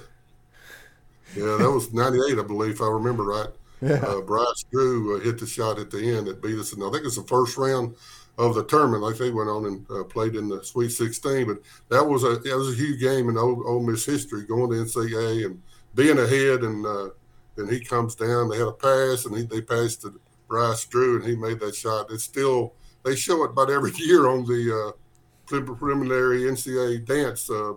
Yeah, 1.36 1.58
that 1.60 1.72
was 1.72 1.92
98, 1.92 2.40
I 2.40 2.44
believe, 2.44 2.74
if 2.76 2.82
I 2.82 2.88
remember 2.88 3.24
right. 3.24 3.50
Yeah. 3.82 4.04
Uh, 4.04 4.22
Bryce 4.22 4.64
Drew 4.72 5.18
uh, 5.18 5.20
hit 5.20 5.40
the 5.40 5.48
shot 5.48 5.78
at 5.80 5.92
the 5.92 6.00
end 6.00 6.28
that 6.28 6.42
beat 6.42 6.58
us. 6.58 6.74
And 6.74 6.84
I 6.84 6.90
think 6.90 7.06
it's 7.06 7.18
the 7.18 7.24
first 7.24 7.58
round 7.58 7.96
of 8.38 8.56
the 8.56 8.64
tournament. 8.64 9.04
Like 9.04 9.18
they 9.18 9.30
went 9.30 9.50
on 9.50 9.66
and 9.66 9.86
uh, 9.92 10.04
played 10.04 10.36
in 10.36 10.48
the 10.48 10.64
Sweet 10.64 10.90
16. 10.90 11.48
But 11.48 11.60
that 11.90 12.04
was 12.04 12.24
a 12.24 12.38
that 12.38 12.58
was 12.58 12.74
a 12.74 12.76
huge 12.76 13.00
game 13.00 13.30
in 13.30 13.38
Ole, 13.38 13.62
Ole 13.68 13.84
Miss 13.84 14.06
history, 14.06 14.46
going 14.46 14.72
to 14.72 14.78
NCAA 14.78 15.46
and 15.46 15.62
being 15.94 16.18
ahead 16.18 16.62
and 16.62 16.86
uh, 16.86 17.10
and 17.58 17.70
he 17.70 17.80
comes 17.80 18.16
down. 18.16 18.50
They 18.50 18.58
had 18.58 18.68
a 18.68 18.72
pass, 18.72 19.26
and 19.26 19.36
he, 19.36 19.44
they 19.44 19.62
passed 19.62 20.02
to 20.02 20.20
Bryce 20.48 20.86
Drew, 20.86 21.18
and 21.18 21.26
he 21.26 21.36
made 21.36 21.60
that 21.60 21.76
shot. 21.76 22.12
It's 22.12 22.24
still 22.24 22.74
they 23.04 23.16
show 23.16 23.44
it 23.44 23.52
about 23.52 23.70
every 23.70 23.92
year 23.98 24.28
on 24.28 24.46
the 24.46 24.94
uh, 24.94 25.64
preliminary 25.76 26.42
NCAA 26.42 27.06
dance 27.06 27.50
uh, 27.50 27.74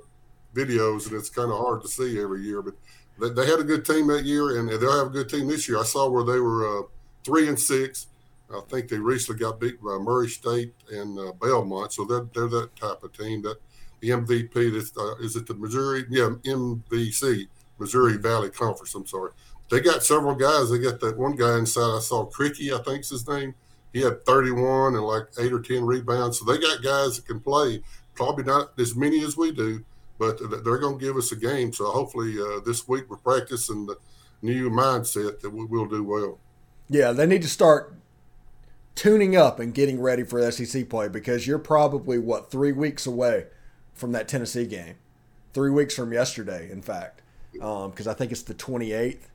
videos, 0.55 1.07
and 1.07 1.17
it's 1.17 1.31
kind 1.31 1.51
of 1.51 1.59
hard 1.59 1.83
to 1.83 1.89
see 1.89 2.21
every 2.21 2.43
year. 2.43 2.63
But 2.63 2.75
they, 3.21 3.31
they, 3.31 3.47
had 3.49 3.61
a 3.61 3.65
good 3.65 3.85
team 3.85 4.07
that 4.09 4.25
year, 4.25 4.59
and 4.59 4.69
they'll 4.69 4.99
have 4.99 5.09
a 5.09 5.11
good 5.11 5.29
team 5.29 5.49
this 5.49 5.69
year. 5.69 5.79
I 5.79 5.85
saw 5.85 6.09
where 6.09 6.25
they 6.25 6.41
were 6.41 6.81
uh, 6.81 6.83
three 7.25 7.49
and 7.49 7.59
six. 7.59 8.09
I 8.53 8.61
think 8.69 8.89
they 8.89 8.99
recently 8.99 9.39
got 9.39 9.61
beat 9.61 9.81
by 9.81 9.99
Murray 9.99 10.29
State 10.29 10.75
and 10.91 11.17
uh, 11.19 11.33
Belmont, 11.41 11.93
so 11.93 12.05
they're 12.05 12.27
they're 12.35 12.61
that 12.61 12.75
type 12.75 13.05
of 13.05 13.13
team. 13.13 13.43
That 13.43 13.59
the 14.01 14.11
MVP 14.11 14.73
that's, 14.73 14.97
uh, 14.97 15.15
is 15.25 15.37
it 15.37 15.47
the 15.47 15.55
Missouri? 15.55 16.05
Yeah, 16.11 16.31
MVC, 16.45 17.47
Missouri 17.79 18.17
Valley 18.17 18.51
Conference. 18.51 18.93
I'm 18.97 19.07
sorry 19.07 19.31
they 19.71 19.81
got 19.81 20.03
several 20.03 20.35
guys. 20.35 20.71
They 20.71 20.79
got 20.79 21.01
that 21.01 21.17
one 21.17 21.37
guy 21.37 21.59
inside. 21.59 21.97
I 21.97 22.01
saw 22.01 22.29
Krikke, 22.29 22.79
I 22.79 22.83
think's 22.83 23.11
his 23.11 23.27
name. 23.27 23.55
He 23.93 24.03
had 24.03 24.25
31 24.25 24.95
and 24.95 25.05
like 25.05 25.25
eight 25.39 25.53
or 25.53 25.61
10 25.61 25.85
rebounds. 25.85 26.39
So 26.39 26.45
they 26.45 26.59
got 26.59 26.83
guys 26.83 27.17
that 27.17 27.27
can 27.27 27.41
play. 27.41 27.83
Probably 28.15 28.45
not 28.45 28.79
as 28.79 28.95
many 28.95 29.25
as 29.25 29.37
we 29.37 29.53
do, 29.53 29.85
but 30.19 30.39
they're 30.39 30.79
going 30.79 30.99
to 30.99 31.05
give 31.05 31.17
us 31.17 31.33
a 31.33 31.37
game. 31.37 31.73
So 31.73 31.87
hopefully 31.87 32.37
uh, 32.39 32.61
this 32.65 32.87
week 32.87 33.09
we're 33.09 33.17
practicing 33.17 33.87
the 33.87 33.97
new 34.43 34.71
mindset 34.71 35.41
that 35.41 35.51
we 35.51 35.65
will 35.65 35.87
do 35.87 36.05
well. 36.05 36.39
Yeah, 36.89 37.13
they 37.13 37.27
need 37.27 37.43
to 37.43 37.49
start 37.49 37.95
tuning 38.97 39.37
up 39.37 39.61
and 39.61 39.73
getting 39.73 40.01
ready 40.01 40.25
for 40.25 40.51
SEC 40.51 40.89
play 40.89 41.09
because 41.09 41.47
you're 41.47 41.59
probably 41.59 42.19
what 42.19 42.51
three 42.51 42.73
weeks 42.73 43.07
away 43.07 43.47
from 43.95 44.13
that 44.13 44.29
Tennessee 44.29 44.67
game. 44.67 44.97
Three 45.53 45.71
weeks 45.71 45.95
from 45.95 46.13
yesterday, 46.13 46.71
in 46.71 46.83
fact, 46.83 47.23
because 47.53 48.07
um, 48.07 48.11
I 48.11 48.15
think 48.15 48.31
it's 48.31 48.43
the 48.43 48.55
28th 48.55 49.31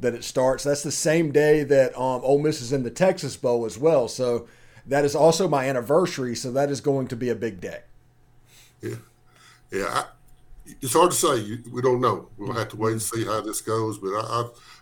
that 0.00 0.14
it 0.14 0.24
starts. 0.24 0.64
That's 0.64 0.82
the 0.82 0.90
same 0.90 1.30
day 1.32 1.62
that 1.64 1.94
um, 1.96 2.22
Ole 2.24 2.40
Miss 2.40 2.60
is 2.60 2.72
in 2.72 2.82
the 2.82 2.90
Texas 2.90 3.36
Bowl 3.36 3.64
as 3.64 3.78
well. 3.78 4.08
So 4.08 4.48
that 4.86 5.04
is 5.04 5.14
also 5.14 5.48
my 5.48 5.68
anniversary. 5.68 6.34
So 6.34 6.50
that 6.52 6.70
is 6.70 6.80
going 6.80 7.06
to 7.08 7.16
be 7.16 7.28
a 7.28 7.34
big 7.34 7.60
day. 7.60 7.80
Yeah, 8.80 8.96
yeah. 9.70 9.86
I, 9.86 10.04
it's 10.80 10.92
hard 10.92 11.10
to 11.10 11.16
say. 11.16 11.58
We 11.70 11.82
don't 11.82 12.00
know. 12.00 12.28
We'll 12.38 12.52
have 12.52 12.68
to 12.70 12.76
wait 12.76 12.92
and 12.92 13.02
see 13.02 13.24
how 13.24 13.40
this 13.40 13.60
goes. 13.60 13.98
But 13.98 14.10
I, 14.10 14.20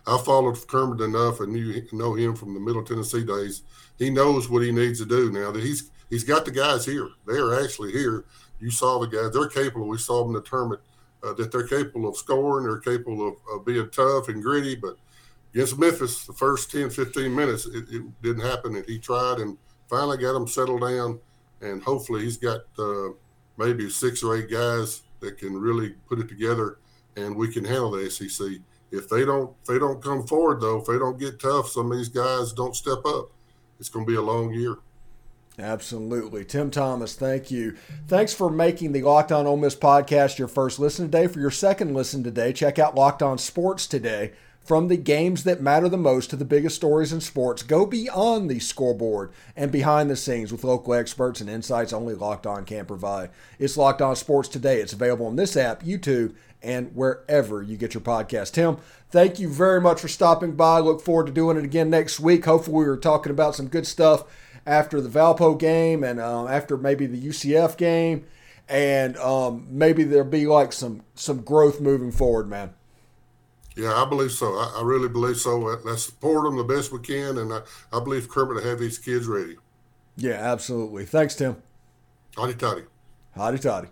I, 0.07 0.15
I 0.15 0.17
followed 0.23 0.67
Kermit 0.67 1.01
enough 1.01 1.39
and 1.39 1.55
you 1.55 1.87
know 1.91 2.13
him 2.13 2.35
from 2.35 2.53
the 2.53 2.59
Middle 2.59 2.83
Tennessee 2.83 3.23
days. 3.23 3.63
He 3.97 4.09
knows 4.09 4.49
what 4.49 4.63
he 4.63 4.71
needs 4.71 4.99
to 4.99 5.05
do 5.05 5.31
now. 5.31 5.51
That 5.51 5.63
he's 5.63 5.89
he's 6.09 6.23
got 6.23 6.45
the 6.45 6.51
guys 6.51 6.85
here. 6.85 7.09
They 7.27 7.37
are 7.37 7.61
actually 7.61 7.91
here. 7.91 8.25
You 8.59 8.71
saw 8.71 8.99
the 8.99 9.07
guys. 9.07 9.33
They're 9.33 9.47
capable. 9.47 9.87
We 9.87 9.97
saw 9.97 10.21
them 10.21 10.35
in 10.35 10.41
the 10.41 10.47
tournament. 10.47 10.81
Uh, 11.21 11.33
that 11.33 11.51
they're 11.51 11.67
capable 11.67 12.07
of 12.07 12.15
scoring. 12.15 12.65
They're 12.65 12.79
capable 12.79 13.27
of, 13.27 13.33
of 13.53 13.65
being 13.65 13.89
tough 13.89 14.29
and 14.29 14.41
gritty. 14.41 14.75
But 14.75 14.95
against 15.53 15.79
Memphis, 15.79 16.25
the 16.25 16.33
first 16.33 16.71
10, 16.71 16.89
15 16.89 17.33
minutes, 17.33 17.65
it, 17.65 17.85
it, 17.89 18.21
didn't 18.21 18.45
happen. 18.45 18.75
And 18.75 18.85
he 18.85 18.99
tried 18.99 19.39
and 19.39 19.57
finally 19.89 20.17
got 20.17 20.35
him 20.35 20.47
settled 20.47 20.81
down. 20.81 21.19
And 21.61 21.81
hopefully 21.83 22.23
he's 22.23 22.37
got 22.37 22.61
uh, 22.77 23.09
maybe 23.57 23.89
six 23.89 24.23
or 24.23 24.37
eight 24.37 24.49
guys 24.49 25.03
that 25.19 25.37
can 25.37 25.59
really 25.59 25.95
put 26.07 26.19
it 26.19 26.29
together 26.29 26.77
and 27.17 27.35
we 27.35 27.51
can 27.51 27.65
handle 27.65 27.91
the 27.91 28.09
SEC. 28.09 28.47
If 28.91 29.09
they 29.09 29.25
don't, 29.25 29.53
if 29.61 29.67
they 29.67 29.77
don't 29.77 30.01
come 30.01 30.25
forward 30.25 30.61
though, 30.61 30.79
if 30.79 30.85
they 30.85 30.97
don't 30.97 31.19
get 31.19 31.39
tough, 31.39 31.69
some 31.69 31.91
of 31.91 31.97
these 31.97 32.09
guys 32.09 32.53
don't 32.53 32.75
step 32.75 33.05
up. 33.05 33.31
It's 33.79 33.89
going 33.89 34.05
to 34.05 34.09
be 34.09 34.17
a 34.17 34.21
long 34.21 34.53
year. 34.53 34.77
Absolutely. 35.57 36.45
Tim 36.45 36.71
Thomas, 36.71 37.15
thank 37.15 37.51
you. 37.51 37.75
Thanks 38.07 38.33
for 38.33 38.49
making 38.49 38.93
the 38.93 39.01
Locked 39.01 39.33
On 39.33 39.45
Ole 39.45 39.57
Miss 39.57 39.75
podcast 39.75 40.37
your 40.37 40.47
first 40.47 40.79
listen 40.79 41.05
today. 41.05 41.27
For 41.27 41.39
your 41.39 41.51
second 41.51 41.93
listen 41.93 42.23
today, 42.23 42.53
check 42.53 42.79
out 42.79 42.95
Locked 42.95 43.21
On 43.21 43.37
Sports 43.37 43.85
today 43.85 44.31
from 44.63 44.87
the 44.87 44.97
games 44.97 45.45
that 45.45 45.61
matter 45.61 45.89
the 45.89 45.97
most 45.97 46.29
to 46.29 46.35
the 46.35 46.45
biggest 46.45 46.75
stories 46.75 47.11
in 47.11 47.21
sports. 47.21 47.63
Go 47.63 47.85
beyond 47.85 48.49
the 48.49 48.59
scoreboard 48.59 49.31
and 49.55 49.71
behind 49.71 50.09
the 50.09 50.15
scenes 50.15 50.51
with 50.51 50.63
local 50.63 50.93
experts 50.93 51.41
and 51.41 51.49
insights 51.49 51.91
only 51.91 52.13
Locked 52.13 52.45
On 52.45 52.65
can 52.65 52.85
provide. 52.85 53.31
It's 53.57 53.77
Locked 53.77 54.01
On 54.01 54.15
Sports 54.15 54.47
today. 54.47 54.79
It's 54.79 54.93
available 54.93 55.25
on 55.25 55.37
this 55.37 55.57
app, 55.57 55.83
YouTube, 55.83 56.35
and 56.61 56.93
wherever 56.95 57.63
you 57.63 57.77
get 57.77 57.93
your 57.93 58.01
podcast. 58.01 58.51
Tim, 58.51 58.77
thank 59.09 59.39
you 59.39 59.49
very 59.49 59.81
much 59.81 60.01
for 60.01 60.07
stopping 60.07 60.53
by. 60.53 60.79
Look 60.79 61.01
forward 61.01 61.27
to 61.27 61.33
doing 61.33 61.57
it 61.57 61.63
again 61.63 61.89
next 61.89 62.19
week. 62.19 62.45
Hopefully, 62.45 62.77
we 62.77 62.85
are 62.85 62.97
talking 62.97 63.31
about 63.31 63.55
some 63.55 63.67
good 63.67 63.87
stuff 63.87 64.25
after 64.65 65.01
the 65.01 65.09
Valpo 65.09 65.57
game 65.57 66.03
and 66.03 66.19
um, 66.19 66.47
after 66.47 66.77
maybe 66.77 67.05
the 67.05 67.19
UCF 67.19 67.77
game, 67.77 68.25
and 68.67 69.17
um, 69.17 69.65
maybe 69.69 70.03
there'll 70.03 70.29
be 70.29 70.45
like 70.45 70.73
some 70.73 71.01
some 71.15 71.41
growth 71.41 71.81
moving 71.81 72.11
forward, 72.11 72.47
man. 72.47 72.73
Yeah, 73.79 73.93
I 73.93 74.03
believe 74.03 74.33
so. 74.33 74.47
I, 74.55 74.79
I 74.79 74.81
really 74.83 75.07
believe 75.07 75.37
so. 75.37 75.57
Let's 75.57 76.03
support 76.03 76.43
them 76.43 76.57
the 76.57 76.65
best 76.65 76.91
we 76.91 76.99
can, 76.99 77.37
and 77.37 77.53
I, 77.53 77.61
I 77.93 78.03
believe 78.03 78.27
Kermit 78.27 78.55
will 78.55 78.69
have 78.69 78.77
these 78.77 78.97
kids 78.97 79.25
ready. 79.25 79.55
Yeah, 80.17 80.33
absolutely. 80.33 81.05
Thanks, 81.05 81.33
Tim. 81.33 81.55
Hotty 82.35 82.57
toddy. 82.57 82.83
Hotty 83.37 83.61
toddy. 83.61 83.87